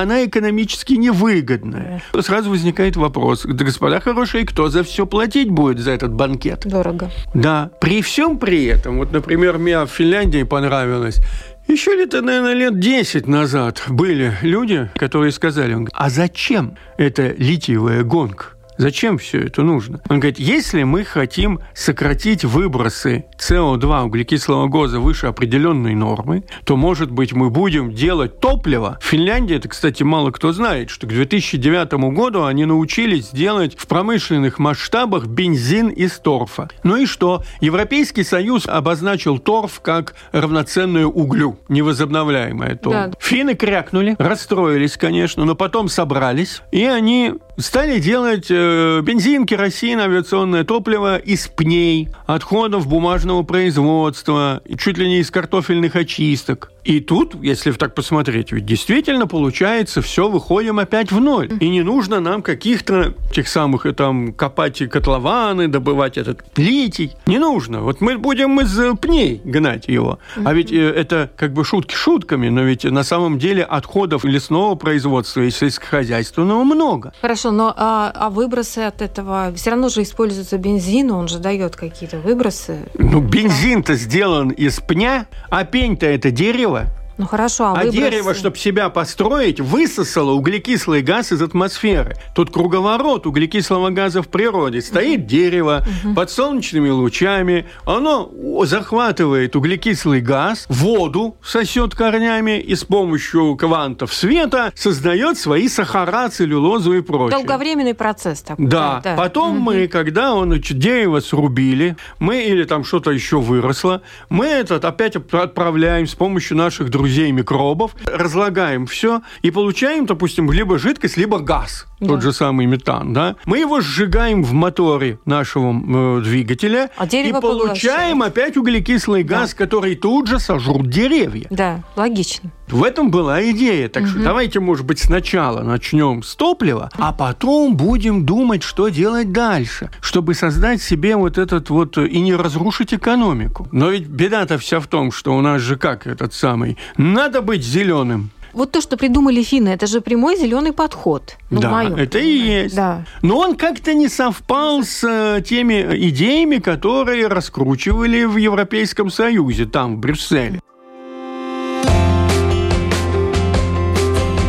она 0.00 0.24
экономически 0.24 0.94
невыгодная. 0.94 2.02
Сразу 2.18 2.48
возникает 2.48 2.96
вопрос, 2.96 3.42
да, 3.44 3.62
господа 3.62 4.00
хорошие, 4.00 4.46
кто 4.46 4.70
за 4.70 4.82
все 4.82 5.04
платить 5.04 5.50
будет 5.50 5.78
за 5.78 5.90
этот 5.90 6.14
банкет? 6.14 6.66
Дорого. 6.66 7.10
Да. 7.34 7.70
При 7.82 8.00
всем 8.00 8.38
при 8.38 8.64
этом, 8.64 8.96
вот, 8.96 9.12
например, 9.12 9.58
мне 9.58 9.84
в 9.84 9.88
Финляндии 9.88 10.44
понравилось, 10.44 11.20
еще 11.68 11.94
лет, 11.94 12.12
наверное, 12.12 12.52
лет 12.52 12.78
10 12.78 13.26
назад 13.26 13.82
были 13.88 14.36
люди, 14.42 14.90
которые 14.96 15.32
сказали, 15.32 15.86
а 15.92 16.10
зачем 16.10 16.76
эта 16.98 17.28
литиевая 17.28 18.02
гонка? 18.02 18.53
Зачем 18.76 19.18
все 19.18 19.40
это 19.40 19.62
нужно? 19.62 20.00
Он 20.08 20.20
говорит, 20.20 20.38
если 20.38 20.82
мы 20.82 21.04
хотим 21.04 21.60
сократить 21.74 22.44
выбросы 22.44 23.26
СО2, 23.38 24.04
углекислого 24.04 24.68
газа 24.68 24.98
выше 24.98 25.26
определенной 25.26 25.94
нормы, 25.94 26.44
то, 26.64 26.76
может 26.76 27.10
быть, 27.10 27.32
мы 27.32 27.50
будем 27.50 27.92
делать 27.92 28.40
топливо. 28.40 28.98
В 29.00 29.04
Финляндии, 29.04 29.56
это, 29.56 29.68
кстати, 29.68 30.02
мало 30.02 30.30
кто 30.32 30.52
знает, 30.52 30.90
что 30.90 31.06
к 31.06 31.10
2009 31.10 31.92
году 32.14 32.44
они 32.44 32.64
научились 32.64 33.30
делать 33.30 33.76
в 33.78 33.86
промышленных 33.86 34.58
масштабах 34.58 35.26
бензин 35.26 35.88
из 35.88 36.18
торфа. 36.18 36.68
Ну 36.82 36.96
и 36.96 37.06
что? 37.06 37.44
Европейский 37.60 38.24
Союз 38.24 38.66
обозначил 38.66 39.38
торф 39.38 39.80
как 39.80 40.14
равноценную 40.32 41.08
углю, 41.08 41.58
невозобновляемое 41.68 42.76
то. 42.76 42.90
Да. 42.90 43.10
Финны 43.20 43.54
крякнули, 43.54 44.16
расстроились, 44.18 44.96
конечно, 44.96 45.44
но 45.44 45.54
потом 45.54 45.88
собрались, 45.88 46.62
и 46.72 46.84
они 46.84 47.34
стали 47.56 47.98
делать 48.00 48.46
э, 48.50 49.00
бензин, 49.02 49.46
керосин, 49.46 50.00
авиационное 50.00 50.64
топливо 50.64 51.16
из 51.16 51.48
пней, 51.48 52.08
отходов 52.26 52.86
бумажного 52.86 53.42
производства, 53.42 54.62
чуть 54.78 54.98
ли 54.98 55.08
не 55.08 55.20
из 55.20 55.30
картофельных 55.30 55.96
очисток. 55.96 56.70
И 56.84 57.00
тут, 57.00 57.34
если 57.42 57.72
так 57.72 57.94
посмотреть, 57.94 58.52
ведь 58.52 58.66
действительно 58.66 59.26
получается, 59.26 60.02
все 60.02 60.28
выходим 60.28 60.78
опять 60.78 61.10
в 61.10 61.20
ноль. 61.20 61.50
И 61.60 61.68
не 61.68 61.82
нужно 61.82 62.20
нам 62.20 62.42
каких-то 62.42 63.14
тех 63.32 63.48
самых, 63.48 63.86
э, 63.86 63.92
там, 63.92 64.32
копать 64.32 64.78
котлованы, 64.90 65.68
добывать 65.68 66.18
этот 66.18 66.44
литий. 66.56 67.12
Не 67.26 67.38
нужно. 67.38 67.80
Вот 67.80 68.00
мы 68.00 68.18
будем 68.18 68.60
из 68.60 68.98
пней 68.98 69.40
гнать 69.44 69.88
его. 69.88 70.18
А 70.44 70.52
ведь 70.52 70.72
э, 70.72 70.76
это 70.76 71.30
как 71.36 71.52
бы 71.52 71.64
шутки 71.64 71.94
шутками, 71.94 72.48
но 72.48 72.62
ведь 72.62 72.84
на 72.84 73.02
самом 73.02 73.38
деле 73.38 73.64
отходов 73.64 74.24
лесного 74.24 74.74
производства 74.74 75.40
и 75.40 75.50
сельскохозяйственного 75.50 76.64
много. 76.64 77.12
Хорошо, 77.20 77.50
но 77.50 77.72
а, 77.76 78.12
а 78.14 78.30
выбросы 78.30 78.80
от 78.80 79.00
этого 79.00 79.52
все 79.56 79.70
равно 79.70 79.88
же 79.88 80.02
используется 80.02 80.58
бензин, 80.58 81.10
он 81.10 81.28
же 81.28 81.38
дает 81.38 81.76
какие-то 81.76 82.18
выбросы. 82.18 82.78
Ну, 82.98 83.20
бензин-то 83.20 83.94
сделан 83.94 84.50
из 84.50 84.80
пня, 84.80 85.26
а 85.50 85.64
пень-то 85.64 86.06
это 86.06 86.30
дерево. 86.30 86.73
Ну 87.16 87.26
хорошо, 87.26 87.66
а, 87.66 87.70
а 87.72 87.74
выбросы... 87.84 87.96
дерево, 87.96 88.34
чтобы 88.34 88.56
себя 88.56 88.88
построить, 88.88 89.60
высосало 89.60 90.32
углекислый 90.32 91.02
газ 91.02 91.32
из 91.32 91.42
атмосферы. 91.42 92.16
Тут 92.34 92.50
круговорот 92.50 93.26
углекислого 93.26 93.90
газа 93.90 94.22
в 94.22 94.28
природе. 94.28 94.82
Стоит 94.82 95.20
угу. 95.20 95.28
дерево 95.28 95.86
угу. 96.04 96.14
под 96.14 96.30
солнечными 96.30 96.88
лучами, 96.88 97.66
оно 97.84 98.30
захватывает 98.64 99.54
углекислый 99.54 100.20
газ, 100.20 100.66
воду 100.68 101.36
сосет 101.42 101.94
корнями 101.94 102.58
и 102.58 102.74
с 102.74 102.84
помощью 102.84 103.56
квантов 103.56 104.12
света 104.12 104.72
создает 104.74 105.38
свои 105.38 105.68
сахара, 105.68 106.28
целлюлозу 106.28 106.94
и 106.94 107.00
прочее. 107.00 107.38
Долговременный 107.38 107.94
процесс 107.94 108.42
такой. 108.42 108.66
Да. 108.66 109.00
да. 109.04 109.14
Потом 109.16 109.56
угу. 109.56 109.60
мы, 109.60 109.88
когда 109.88 110.34
он, 110.34 110.60
дерево 110.60 111.20
срубили, 111.20 111.96
мы 112.18 112.42
или 112.42 112.64
там 112.64 112.84
что-то 112.84 113.12
еще 113.12 113.38
выросло, 113.38 114.02
мы 114.28 114.46
этот 114.46 114.84
опять 114.84 115.14
отправляем 115.16 116.06
с 116.06 116.14
помощью 116.14 116.56
наших 116.56 116.90
друзей 116.90 117.03
друзей 117.04 117.32
микробов, 117.32 117.94
разлагаем 118.06 118.86
все 118.86 119.20
и 119.42 119.50
получаем, 119.50 120.06
допустим, 120.06 120.50
либо 120.50 120.78
жидкость, 120.78 121.18
либо 121.18 121.38
газ, 121.38 121.86
да. 122.04 122.14
тот 122.14 122.22
же 122.22 122.32
самый 122.32 122.66
метан, 122.66 123.12
да. 123.12 123.36
Мы 123.44 123.58
его 123.58 123.80
сжигаем 123.80 124.42
в 124.42 124.52
моторе 124.52 125.18
нашего 125.24 125.72
э, 125.72 126.22
двигателя 126.22 126.90
а 126.96 127.06
и 127.06 127.32
получаем 127.32 127.40
поглощает. 127.40 128.22
опять 128.22 128.56
углекислый 128.56 129.22
газ, 129.22 129.50
да. 129.50 129.56
который 129.56 129.94
тут 129.96 130.28
же 130.28 130.38
сожрут 130.38 130.88
деревья. 130.88 131.46
Да, 131.50 131.80
логично. 131.96 132.50
В 132.68 132.82
этом 132.82 133.10
была 133.10 133.42
идея. 133.50 133.88
Так 133.88 134.04
угу. 134.04 134.10
что 134.10 134.22
давайте, 134.22 134.60
может 134.60 134.86
быть, 134.86 134.98
сначала 134.98 135.62
начнем 135.62 136.22
с 136.22 136.34
топлива, 136.34 136.90
а 136.96 137.12
потом 137.12 137.76
будем 137.76 138.24
думать, 138.24 138.62
что 138.62 138.88
делать 138.88 139.32
дальше, 139.32 139.90
чтобы 140.00 140.34
создать 140.34 140.82
себе 140.82 141.16
вот 141.16 141.38
этот 141.38 141.70
вот 141.70 141.98
и 141.98 142.20
не 142.20 142.34
разрушить 142.34 142.94
экономику. 142.94 143.68
Но 143.70 143.90
ведь 143.90 144.06
беда-то 144.06 144.58
вся 144.58 144.80
в 144.80 144.86
том, 144.86 145.12
что 145.12 145.36
у 145.36 145.40
нас 145.40 145.60
же 145.60 145.76
как 145.76 146.06
этот 146.06 146.32
самый 146.34 146.78
надо 146.96 147.42
быть 147.42 147.62
зеленым. 147.62 148.30
Вот 148.54 148.70
то, 148.70 148.80
что 148.80 148.96
придумали 148.96 149.42
финны, 149.42 149.70
это 149.70 149.86
же 149.86 150.00
прямой 150.00 150.36
зеленый 150.36 150.72
подход. 150.72 151.36
Ну, 151.50 151.60
да, 151.60 151.82
это 151.82 152.18
и 152.18 152.28
есть. 152.28 152.76
Да. 152.76 153.04
Но 153.20 153.38
он 153.38 153.56
как-то 153.56 153.94
не 153.94 154.08
совпал 154.08 154.84
с 154.84 155.02
э, 155.02 155.42
теми 155.42 155.84
идеями, 156.08 156.58
которые 156.58 157.26
раскручивали 157.26 158.24
в 158.24 158.36
Европейском 158.36 159.10
Союзе, 159.10 159.66
там, 159.66 159.96
в 159.96 159.98
Брюсселе. 159.98 160.60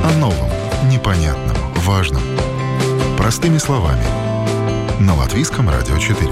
О 0.04 0.20
новом, 0.20 0.50
непонятном, 0.92 1.58
важном. 1.78 2.22
Простыми 3.18 3.58
словами. 3.58 4.04
На 5.00 5.16
Латвийском 5.16 5.68
радио 5.68 5.98
4. 5.98 6.30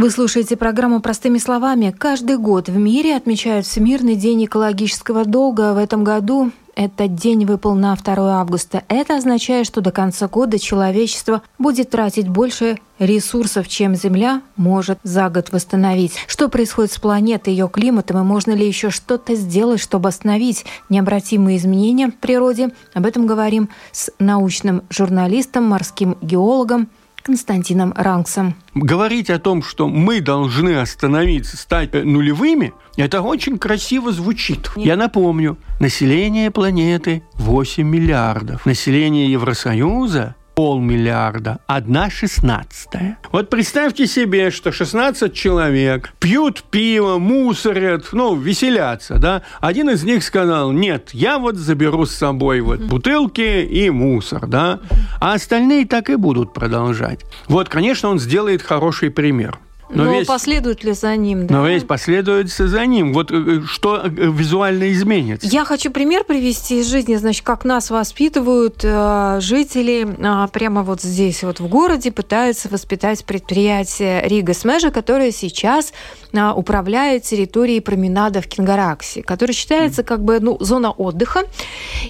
Вы 0.00 0.08
слушаете 0.08 0.56
программу 0.56 1.02
«Простыми 1.02 1.36
словами». 1.36 1.94
Каждый 1.96 2.38
год 2.38 2.70
в 2.70 2.76
мире 2.78 3.14
отмечают 3.14 3.66
Всемирный 3.66 4.16
день 4.16 4.46
экологического 4.46 5.26
долга. 5.26 5.74
В 5.74 5.76
этом 5.76 6.04
году 6.04 6.52
этот 6.74 7.16
день 7.16 7.44
выпал 7.44 7.74
на 7.74 7.94
2 7.94 8.40
августа. 8.40 8.82
Это 8.88 9.18
означает, 9.18 9.66
что 9.66 9.82
до 9.82 9.90
конца 9.90 10.26
года 10.26 10.58
человечество 10.58 11.42
будет 11.58 11.90
тратить 11.90 12.30
больше 12.30 12.78
ресурсов, 12.98 13.68
чем 13.68 13.94
Земля 13.94 14.40
может 14.56 14.98
за 15.02 15.28
год 15.28 15.52
восстановить. 15.52 16.14
Что 16.26 16.48
происходит 16.48 16.92
с 16.92 16.98
планетой, 16.98 17.52
ее 17.52 17.68
климатом, 17.68 18.20
и 18.20 18.24
можно 18.24 18.52
ли 18.52 18.66
еще 18.66 18.88
что-то 18.88 19.34
сделать, 19.34 19.80
чтобы 19.80 20.08
остановить 20.08 20.64
необратимые 20.88 21.58
изменения 21.58 22.08
в 22.08 22.14
природе? 22.14 22.70
Об 22.94 23.04
этом 23.04 23.26
говорим 23.26 23.68
с 23.92 24.10
научным 24.18 24.82
журналистом, 24.88 25.64
морским 25.64 26.16
геологом 26.22 26.88
Константином 27.22 27.92
Ранксом. 27.96 28.54
Говорить 28.74 29.30
о 29.30 29.38
том, 29.38 29.62
что 29.62 29.88
мы 29.88 30.20
должны 30.20 30.80
остановиться, 30.80 31.56
стать 31.56 31.92
нулевыми, 31.92 32.72
это 32.96 33.22
очень 33.22 33.58
красиво 33.58 34.12
звучит. 34.12 34.70
Я 34.76 34.96
напомню, 34.96 35.58
население 35.78 36.50
планеты 36.50 37.22
8 37.34 37.86
миллиардов. 37.86 38.66
Население 38.66 39.30
Евросоюза 39.30 40.36
полмиллиарда, 40.60 41.60
одна 41.66 42.10
шестнадцатая. 42.10 43.16
Вот 43.32 43.48
представьте 43.48 44.06
себе, 44.06 44.50
что 44.50 44.72
16 44.72 45.32
человек 45.32 46.12
пьют 46.18 46.64
пиво, 46.70 47.16
мусорят, 47.16 48.08
ну, 48.12 48.36
веселятся, 48.36 49.16
да. 49.16 49.40
Один 49.62 49.88
из 49.88 50.04
них 50.04 50.22
сказал, 50.22 50.70
нет, 50.70 51.14
я 51.14 51.38
вот 51.38 51.56
заберу 51.56 52.04
с 52.04 52.14
собой 52.14 52.60
вот 52.60 52.80
бутылки 52.80 53.62
и 53.62 53.88
мусор, 53.88 54.46
да. 54.46 54.80
А 55.18 55.32
остальные 55.32 55.86
так 55.86 56.10
и 56.10 56.16
будут 56.16 56.52
продолжать. 56.52 57.20
Вот, 57.48 57.70
конечно, 57.70 58.10
он 58.10 58.18
сделает 58.18 58.60
хороший 58.60 59.10
пример. 59.10 59.58
Но, 59.92 60.04
Но 60.04 60.12
весь, 60.12 60.26
последует 60.26 60.84
ли 60.84 60.92
за 60.92 61.16
ним? 61.16 61.46
Да? 61.46 61.56
Но 61.56 61.68
весь 61.68 61.84
последует 61.84 62.48
за 62.50 62.86
ним. 62.86 63.12
Вот 63.12 63.30
э, 63.32 63.62
что 63.66 64.02
э, 64.04 64.08
визуально 64.08 64.92
изменится? 64.92 65.48
Я 65.48 65.64
хочу 65.64 65.90
пример 65.90 66.24
привести 66.24 66.80
из 66.80 66.88
жизни, 66.88 67.16
значит, 67.16 67.44
как 67.44 67.64
нас 67.64 67.90
воспитывают 67.90 68.80
э, 68.84 69.38
жители 69.40 70.06
э, 70.06 70.48
прямо 70.48 70.82
вот 70.82 71.00
здесь, 71.02 71.42
вот 71.42 71.60
в 71.60 71.68
городе, 71.68 72.12
пытаются 72.12 72.68
воспитать 72.68 73.24
предприятие 73.24 74.26
Рига 74.28 74.54
Смежа, 74.54 74.90
которое 74.90 75.32
сейчас 75.32 75.92
э, 76.32 76.50
управляет 76.50 77.24
территорией 77.24 77.80
променада 77.80 78.40
в 78.40 78.46
Кингараксе, 78.46 79.22
который 79.22 79.52
считается 79.52 80.02
как 80.04 80.22
бы 80.22 80.38
ну, 80.40 80.56
зона 80.60 80.92
отдыха. 80.92 81.42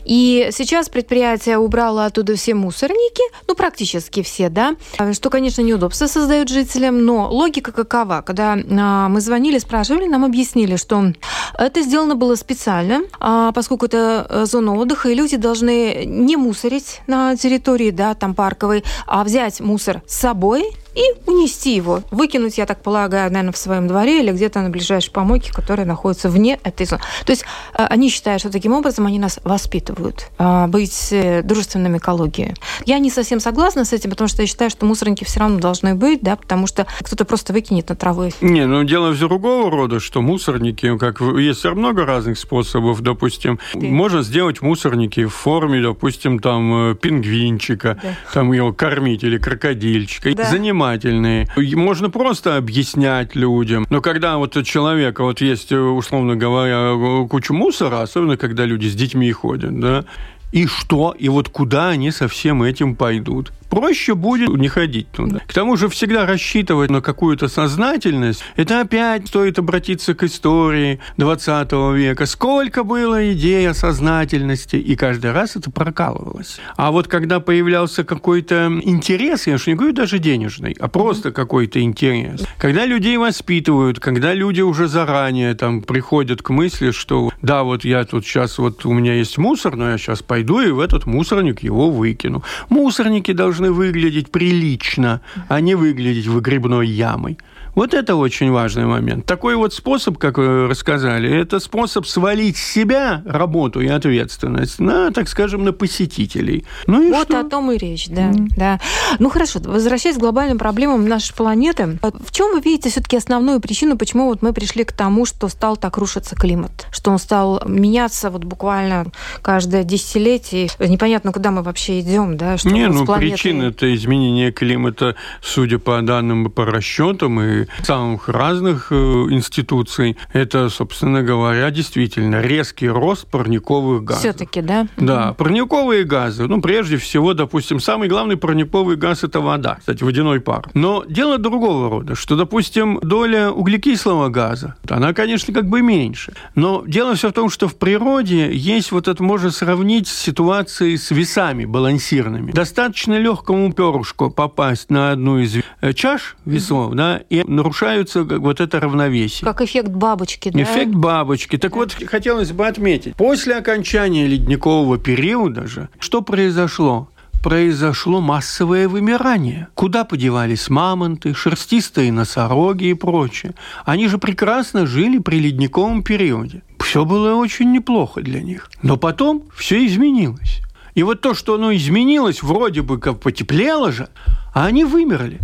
И 0.04 0.50
сейчас 0.52 0.88
предприятие 0.88 1.58
убрало 1.58 2.04
оттуда 2.04 2.36
все 2.36 2.54
мусорники, 2.54 3.22
ну, 3.48 3.54
практически 3.54 4.22
все, 4.22 4.48
да, 4.48 4.74
что, 5.12 5.30
конечно, 5.30 5.62
неудобство 5.62 6.06
создает 6.06 6.48
жителям, 6.48 7.04
но 7.04 7.30
логика 7.30 7.69
логика 7.70 7.84
какова? 7.84 8.22
Когда 8.22 8.56
а, 8.56 9.08
мы 9.08 9.20
звонили, 9.20 9.58
спрашивали, 9.58 10.06
нам 10.06 10.24
объяснили, 10.24 10.76
что 10.76 11.12
это 11.58 11.82
сделано 11.82 12.14
было 12.14 12.34
специально, 12.36 13.02
а, 13.18 13.52
поскольку 13.52 13.86
это 13.86 14.26
э, 14.28 14.44
зона 14.46 14.74
отдыха, 14.74 15.08
и 15.08 15.14
люди 15.14 15.36
должны 15.36 16.04
не 16.06 16.36
мусорить 16.36 17.00
на 17.06 17.36
территории, 17.36 17.90
да, 17.90 18.14
там 18.14 18.34
парковой, 18.34 18.84
а 19.06 19.24
взять 19.24 19.60
мусор 19.60 20.02
с 20.06 20.20
собой 20.20 20.64
и 20.94 21.02
унести 21.26 21.74
его. 21.74 22.02
Выкинуть, 22.10 22.58
я 22.58 22.66
так 22.66 22.82
полагаю, 22.82 23.30
наверное, 23.30 23.52
в 23.52 23.56
своем 23.56 23.86
дворе 23.86 24.20
или 24.20 24.32
где-то 24.32 24.60
на 24.60 24.70
ближайшей 24.70 25.12
помойке, 25.12 25.52
которая 25.52 25.86
находится 25.86 26.28
вне 26.28 26.58
этой 26.64 26.86
зоны. 26.86 27.02
То 27.24 27.32
есть 27.32 27.44
э, 27.74 27.84
они 27.84 28.10
считают, 28.10 28.40
что 28.40 28.50
таким 28.50 28.72
образом 28.72 29.06
они 29.06 29.18
нас 29.18 29.38
воспитывают 29.44 30.28
э, 30.38 30.66
быть 30.66 31.08
э, 31.12 31.42
дружественными 31.42 31.98
экологии. 31.98 32.54
Я 32.86 32.98
не 32.98 33.10
совсем 33.10 33.40
согласна 33.40 33.84
с 33.84 33.92
этим, 33.92 34.10
потому 34.10 34.28
что 34.28 34.42
я 34.42 34.48
считаю, 34.48 34.70
что 34.70 34.86
мусорники 34.86 35.24
все 35.24 35.40
равно 35.40 35.58
должны 35.58 35.94
быть, 35.94 36.22
да, 36.22 36.36
потому 36.36 36.66
что 36.66 36.86
кто-то 37.00 37.24
просто 37.24 37.52
выкинет 37.52 37.88
на 37.88 37.96
траву. 37.96 38.20
Не, 38.40 38.66
ну 38.66 38.84
дело 38.84 39.12
в 39.12 39.18
другого 39.18 39.70
рода, 39.70 40.00
что 40.00 40.20
мусорники, 40.20 40.86
ну, 40.86 40.98
как 40.98 41.20
есть 41.20 41.64
много 41.64 42.04
разных 42.04 42.38
способов, 42.38 43.00
допустим, 43.00 43.58
Ты. 43.72 43.86
можно 43.86 44.22
сделать 44.22 44.60
мусорники 44.60 45.24
в 45.24 45.30
форме, 45.30 45.80
допустим, 45.80 46.38
там 46.38 46.96
пингвинчика, 46.96 47.98
да. 48.02 48.16
там 48.34 48.52
его 48.52 48.72
кормить 48.72 49.22
или 49.22 49.38
крокодильчика, 49.38 50.34
да. 50.34 50.44
заниматься 50.50 50.79
занимательные. 50.80 51.48
Можно 51.56 52.10
просто 52.10 52.56
объяснять 52.56 53.36
людям. 53.36 53.86
Но 53.90 54.00
когда 54.00 54.38
вот 54.38 54.56
у 54.56 54.62
человека 54.62 55.22
вот 55.22 55.40
есть, 55.40 55.72
условно 55.72 56.36
говоря, 56.36 57.26
куча 57.28 57.52
мусора, 57.52 58.02
особенно 58.02 58.36
когда 58.36 58.64
люди 58.64 58.86
с 58.86 58.94
детьми 58.94 59.30
ходят, 59.32 59.78
да, 59.78 60.04
и 60.52 60.66
что? 60.66 61.14
И 61.18 61.28
вот 61.28 61.48
куда 61.48 61.90
они 61.90 62.10
со 62.10 62.26
всем 62.28 62.62
этим 62.62 62.96
пойдут? 62.96 63.52
Проще 63.70 64.14
будет 64.14 64.50
не 64.50 64.68
ходить 64.68 65.10
туда. 65.12 65.40
К 65.46 65.52
тому 65.54 65.76
же 65.76 65.88
всегда 65.88 66.26
рассчитывать 66.26 66.90
на 66.90 67.00
какую-то 67.00 67.48
сознательность, 67.48 68.42
это 68.56 68.80
опять 68.80 69.28
стоит 69.28 69.58
обратиться 69.58 70.14
к 70.14 70.24
истории 70.24 71.00
20 71.16 71.72
века. 71.94 72.26
Сколько 72.26 72.84
было 72.84 73.32
идей 73.32 73.68
о 73.70 73.74
сознательности, 73.74 74.76
и 74.76 74.96
каждый 74.96 75.32
раз 75.32 75.56
это 75.56 75.70
прокалывалось. 75.70 76.58
А 76.76 76.90
вот 76.90 77.08
когда 77.08 77.40
появлялся 77.40 78.04
какой-то 78.04 78.80
интерес, 78.82 79.46
я 79.46 79.56
же 79.56 79.70
не 79.70 79.76
говорю 79.76 79.94
даже 79.94 80.18
денежный, 80.18 80.76
а 80.78 80.88
просто 80.88 81.30
какой-то 81.30 81.80
интерес, 81.80 82.42
когда 82.58 82.84
людей 82.84 83.16
воспитывают, 83.16 84.00
когда 84.00 84.34
люди 84.34 84.60
уже 84.60 84.88
заранее 84.88 85.54
там 85.54 85.82
приходят 85.82 86.42
к 86.42 86.50
мысли, 86.50 86.90
что 86.90 87.30
да, 87.40 87.62
вот 87.62 87.84
я 87.84 88.04
тут 88.04 88.26
сейчас, 88.26 88.58
вот 88.58 88.84
у 88.84 88.92
меня 88.92 89.14
есть 89.14 89.38
мусор, 89.38 89.76
но 89.76 89.90
я 89.90 89.98
сейчас 89.98 90.22
пойду 90.22 90.60
и 90.60 90.70
в 90.70 90.80
этот 90.80 91.06
мусорник 91.06 91.62
его 91.62 91.90
выкину. 91.90 92.42
Мусорники 92.68 93.32
должны 93.32 93.59
должны 93.60 93.72
выглядеть 93.72 94.30
прилично, 94.30 95.20
а 95.48 95.60
не 95.60 95.74
выглядеть 95.74 96.26
выгребной 96.26 96.88
ямой. 96.88 97.38
Вот 97.74 97.94
это 97.94 98.16
очень 98.16 98.50
важный 98.50 98.86
момент. 98.86 99.26
Такой 99.26 99.54
вот 99.54 99.72
способ, 99.72 100.18
как 100.18 100.38
вы 100.38 100.66
рассказали, 100.66 101.30
это 101.30 101.60
способ 101.60 102.06
свалить 102.06 102.56
с 102.56 102.72
себя 102.72 103.22
работу 103.24 103.80
и 103.80 103.88
ответственность 103.88 104.80
на, 104.80 105.10
так 105.12 105.28
скажем, 105.28 105.64
на 105.64 105.72
посетителей. 105.72 106.64
Ну 106.86 107.02
и 107.02 107.10
вот 107.10 107.28
что? 107.28 107.40
о 107.40 107.44
том 107.44 107.70
и 107.72 107.78
речь, 107.78 108.08
да, 108.08 108.30
mm. 108.30 108.48
да. 108.56 108.80
Ну 109.18 109.30
хорошо, 109.30 109.60
возвращаясь 109.62 110.16
к 110.16 110.20
глобальным 110.20 110.58
проблемам 110.58 111.06
нашей 111.06 111.34
планеты, 111.34 111.98
в 112.02 112.32
чем 112.32 112.52
вы 112.52 112.60
видите 112.60 112.90
все-таки 112.90 113.16
основную 113.16 113.60
причину, 113.60 113.96
почему 113.96 114.26
вот 114.26 114.42
мы 114.42 114.52
пришли 114.52 114.84
к 114.84 114.92
тому, 114.92 115.26
что 115.26 115.48
стал 115.48 115.76
так 115.76 115.96
рушиться 115.96 116.34
климат, 116.36 116.86
что 116.90 117.10
он 117.10 117.18
стал 117.18 117.62
меняться 117.66 118.30
вот 118.30 118.44
буквально 118.44 119.06
каждое 119.42 119.84
десятилетие, 119.84 120.68
непонятно, 120.78 121.32
куда 121.32 121.50
мы 121.50 121.62
вообще 121.62 122.00
идем, 122.00 122.36
да? 122.36 122.58
Что 122.58 122.70
Не, 122.70 122.88
ну 122.88 123.06
планетой... 123.06 123.30
причина 123.30 123.62
это 123.64 123.94
изменение 123.94 124.52
климата, 124.52 125.16
судя 125.40 125.78
по 125.78 126.00
данным 126.02 126.46
и 126.46 126.50
по 126.50 126.64
расчетам 126.64 127.40
и 127.40 127.59
самых 127.82 128.28
разных 128.28 128.88
э, 128.90 128.94
институций, 128.94 130.16
это, 130.32 130.68
собственно 130.68 131.22
говоря, 131.22 131.70
действительно 131.70 132.40
резкий 132.40 132.88
рост 132.88 133.26
парниковых 133.26 134.04
газов. 134.04 134.22
Все-таки, 134.22 134.60
да? 134.60 134.86
Да, 134.96 135.34
парниковые 135.34 136.04
газы. 136.04 136.46
Ну, 136.46 136.60
прежде 136.60 136.96
всего, 136.96 137.34
допустим, 137.34 137.80
самый 137.80 138.08
главный 138.08 138.36
парниковый 138.36 138.96
газ– 138.96 139.24
это 139.24 139.40
вода, 139.40 139.76
кстати, 139.78 140.02
водяной 140.02 140.40
пар. 140.40 140.68
Но 140.74 141.04
дело 141.08 141.38
другого 141.38 141.90
рода, 141.90 142.14
что, 142.14 142.36
допустим, 142.36 142.98
доля 143.02 143.50
углекислого 143.50 144.28
газа, 144.28 144.76
она, 144.88 145.12
конечно, 145.12 145.52
как 145.52 145.68
бы 145.68 145.82
меньше. 145.82 146.32
Но 146.54 146.84
дело 146.86 147.14
все 147.14 147.30
в 147.30 147.32
том, 147.32 147.50
что 147.50 147.68
в 147.68 147.76
природе 147.76 148.52
есть 148.52 148.92
вот 148.92 149.08
это, 149.08 149.22
можно 149.22 149.50
сравнить 149.50 150.08
с 150.08 150.16
ситуацией 150.16 150.96
с 150.96 151.10
весами 151.10 151.64
балансирными. 151.64 152.52
Достаточно 152.52 153.18
легкому 153.18 153.72
перышку 153.72 154.30
попасть 154.30 154.90
на 154.90 155.12
одну 155.12 155.38
из 155.38 155.56
э, 155.80 155.92
чаш 155.92 156.36
весов, 156.44 156.94
да, 156.94 157.20
и 157.30 157.42
нарушаются 157.50 158.24
как, 158.24 158.40
вот 158.40 158.60
это 158.60 158.80
равновесие. 158.80 159.44
Как 159.44 159.60
эффект 159.60 159.90
бабочки, 159.90 160.50
да? 160.50 160.62
Эффект 160.62 160.92
бабочки. 160.92 161.58
Так 161.58 161.72
да. 161.72 161.76
вот, 161.76 161.92
хотелось 161.92 162.52
бы 162.52 162.66
отметить, 162.66 163.16
после 163.16 163.56
окончания 163.56 164.26
ледникового 164.26 164.98
периода 164.98 165.66
же, 165.66 165.88
что 165.98 166.22
произошло? 166.22 167.08
произошло 167.42 168.20
массовое 168.20 168.86
вымирание. 168.86 169.68
Куда 169.74 170.04
подевались 170.04 170.68
мамонты, 170.68 171.32
шерстистые 171.32 172.12
носороги 172.12 172.84
и 172.84 172.94
прочее? 172.94 173.54
Они 173.86 174.08
же 174.08 174.18
прекрасно 174.18 174.86
жили 174.86 175.16
при 175.16 175.40
ледниковом 175.40 176.02
периоде. 176.02 176.62
Все 176.80 177.06
было 177.06 177.34
очень 177.36 177.72
неплохо 177.72 178.20
для 178.20 178.42
них. 178.42 178.70
Но 178.82 178.98
потом 178.98 179.44
все 179.54 179.86
изменилось. 179.86 180.60
И 180.94 181.02
вот 181.02 181.22
то, 181.22 181.32
что 181.32 181.54
оно 181.54 181.74
изменилось, 181.74 182.42
вроде 182.42 182.82
бы 182.82 182.98
как 182.98 183.20
потеплело 183.20 183.90
же, 183.90 184.08
а 184.52 184.66
они 184.66 184.84
вымерли 184.84 185.40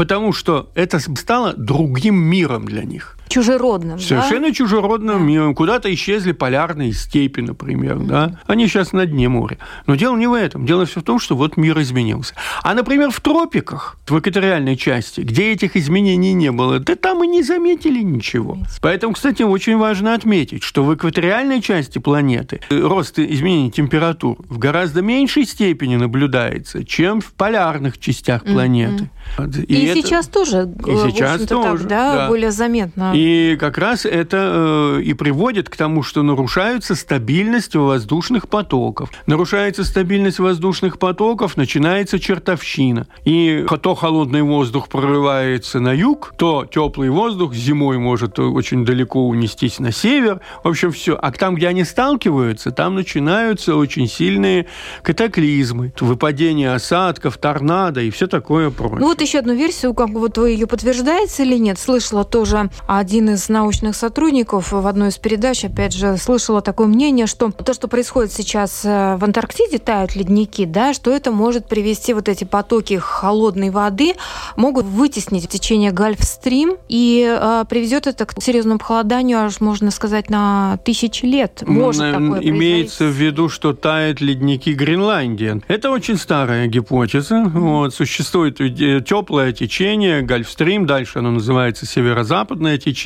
потому 0.00 0.32
что 0.32 0.70
это 0.74 0.98
стало 0.98 1.52
другим 1.52 2.16
миром 2.16 2.64
для 2.64 2.84
них 2.84 3.18
чужеродным. 3.30 3.98
Совершенно 3.98 4.48
да? 4.48 4.54
чужеродным 4.54 5.18
да. 5.18 5.24
миром. 5.24 5.54
Куда-то 5.54 5.92
исчезли 5.94 6.32
полярные 6.32 6.92
степи, 6.92 7.40
например. 7.40 7.96
Mm-hmm. 7.96 8.06
Да? 8.06 8.40
Они 8.46 8.66
сейчас 8.66 8.92
на 8.92 9.06
дне 9.06 9.28
моря. 9.28 9.58
Но 9.86 9.94
дело 9.94 10.16
не 10.16 10.26
в 10.26 10.34
этом. 10.34 10.66
Дело 10.66 10.84
все 10.84 11.00
в 11.00 11.04
том, 11.04 11.18
что 11.18 11.36
вот 11.36 11.56
мир 11.56 11.80
изменился. 11.80 12.34
А, 12.62 12.74
например, 12.74 13.10
в 13.10 13.20
тропиках, 13.20 13.96
в 14.08 14.18
экваториальной 14.18 14.76
части, 14.76 15.20
где 15.20 15.52
этих 15.52 15.76
изменений 15.76 16.32
не 16.32 16.50
было, 16.50 16.80
да 16.80 16.96
там 16.96 17.24
и 17.24 17.26
не 17.26 17.42
заметили 17.42 18.02
ничего. 18.02 18.58
Поэтому, 18.82 19.14
кстати, 19.14 19.42
очень 19.42 19.76
важно 19.76 20.14
отметить, 20.14 20.62
что 20.62 20.84
в 20.84 20.94
экваториальной 20.94 21.62
части 21.62 21.98
планеты 21.98 22.60
рост 22.68 23.18
изменений 23.18 23.70
температур 23.70 24.36
в 24.48 24.58
гораздо 24.58 25.02
меньшей 25.02 25.44
степени 25.44 25.96
наблюдается, 25.96 26.84
чем 26.84 27.20
в 27.20 27.32
полярных 27.32 27.98
частях 27.98 28.44
планеты. 28.44 29.10
Mm-hmm. 29.38 29.66
И, 29.66 29.74
и 29.74 29.84
это... 29.86 30.02
сейчас 30.02 30.26
тоже, 30.26 30.68
и 30.86 31.10
сейчас 31.10 31.46
тоже, 31.46 31.78
так, 31.78 31.88
да, 31.88 32.14
да, 32.14 32.28
более 32.28 32.50
заметно 32.50 33.12
И 33.14 33.19
как 33.58 33.78
раз 33.78 34.06
это 34.06 34.98
э, 34.98 35.02
и 35.02 35.14
приводит 35.14 35.68
к 35.68 35.76
тому, 35.76 36.02
что 36.02 36.22
нарушается 36.22 36.94
стабильность 36.94 37.74
воздушных 37.74 38.48
потоков. 38.48 39.10
Нарушается 39.26 39.84
стабильность 39.84 40.38
воздушных 40.38 40.98
потоков, 40.98 41.56
начинается 41.56 42.18
чертовщина. 42.18 43.06
И 43.24 43.64
то 43.82 43.94
холодный 43.94 44.42
воздух 44.42 44.88
прорывается 44.88 45.80
на 45.80 45.92
юг, 45.92 46.34
то 46.36 46.66
теплый 46.70 47.10
воздух 47.10 47.54
зимой 47.54 47.98
может 47.98 48.38
очень 48.38 48.84
далеко 48.84 49.26
унестись 49.26 49.78
на 49.78 49.92
север. 49.92 50.40
В 50.62 50.68
общем, 50.68 50.92
все. 50.92 51.18
А 51.20 51.32
там, 51.32 51.54
где 51.54 51.68
они 51.68 51.84
сталкиваются, 51.84 52.70
там 52.70 52.94
начинаются 52.94 53.76
очень 53.76 54.06
сильные 54.06 54.66
катаклизмы, 55.02 55.92
выпадение 56.00 56.72
осадков, 56.72 57.38
торнадо 57.38 58.00
и 58.00 58.10
все 58.10 58.26
такое 58.26 58.70
прочее. 58.70 59.00
Ну 59.00 59.06
вот 59.08 59.20
еще 59.20 59.38
одну 59.38 59.54
версию, 59.54 59.94
как 59.94 60.10
вот 60.10 60.38
вы 60.38 60.50
ее 60.50 60.66
подтверждаете 60.66 61.44
или 61.44 61.56
нет, 61.56 61.78
слышала 61.78 62.24
тоже 62.24 62.70
один 62.86 63.09
из 63.18 63.48
научных 63.48 63.96
сотрудников 63.96 64.72
в 64.72 64.86
одной 64.86 65.08
из 65.08 65.18
передач, 65.18 65.64
опять 65.64 65.92
же, 65.92 66.16
слышала 66.16 66.62
такое 66.62 66.86
мнение, 66.86 67.26
что 67.26 67.50
то, 67.50 67.74
что 67.74 67.88
происходит 67.88 68.32
сейчас 68.32 68.84
э, 68.84 69.16
в 69.16 69.24
Антарктиде, 69.24 69.78
тают 69.78 70.14
ледники, 70.14 70.64
да, 70.64 70.94
что 70.94 71.10
это 71.10 71.32
может 71.32 71.66
привести 71.66 72.14
вот 72.14 72.28
эти 72.28 72.44
потоки 72.44 72.96
холодной 72.98 73.70
воды, 73.70 74.14
могут 74.56 74.86
вытеснить 74.86 75.48
течение 75.48 75.90
Гольфстрим 75.90 76.76
и 76.88 77.26
э, 77.28 77.64
приведет 77.68 78.06
это 78.06 78.26
к 78.26 78.40
серьезному 78.40 78.78
похолоданию, 78.78 79.38
аж 79.38 79.60
можно 79.60 79.90
сказать, 79.90 80.30
на 80.30 80.78
тысячи 80.84 81.24
лет. 81.24 81.62
Может 81.66 82.12
такое 82.12 82.40
Имеется 82.40 83.06
в 83.06 83.12
виду, 83.12 83.48
что 83.48 83.72
тают 83.72 84.20
ледники 84.20 84.70
Гренландии. 84.70 85.60
Это 85.68 85.90
очень 85.90 86.16
старая 86.16 86.66
гипотеза. 86.66 87.36
Mm-hmm. 87.36 87.58
Вот, 87.58 87.94
существует 87.94 88.60
э, 88.60 89.00
теплое 89.00 89.52
течение, 89.52 90.22
Гольфстрим, 90.22 90.86
дальше 90.86 91.18
оно 91.18 91.32
называется 91.32 91.86
северо-западное 91.86 92.78
течение. 92.78 92.99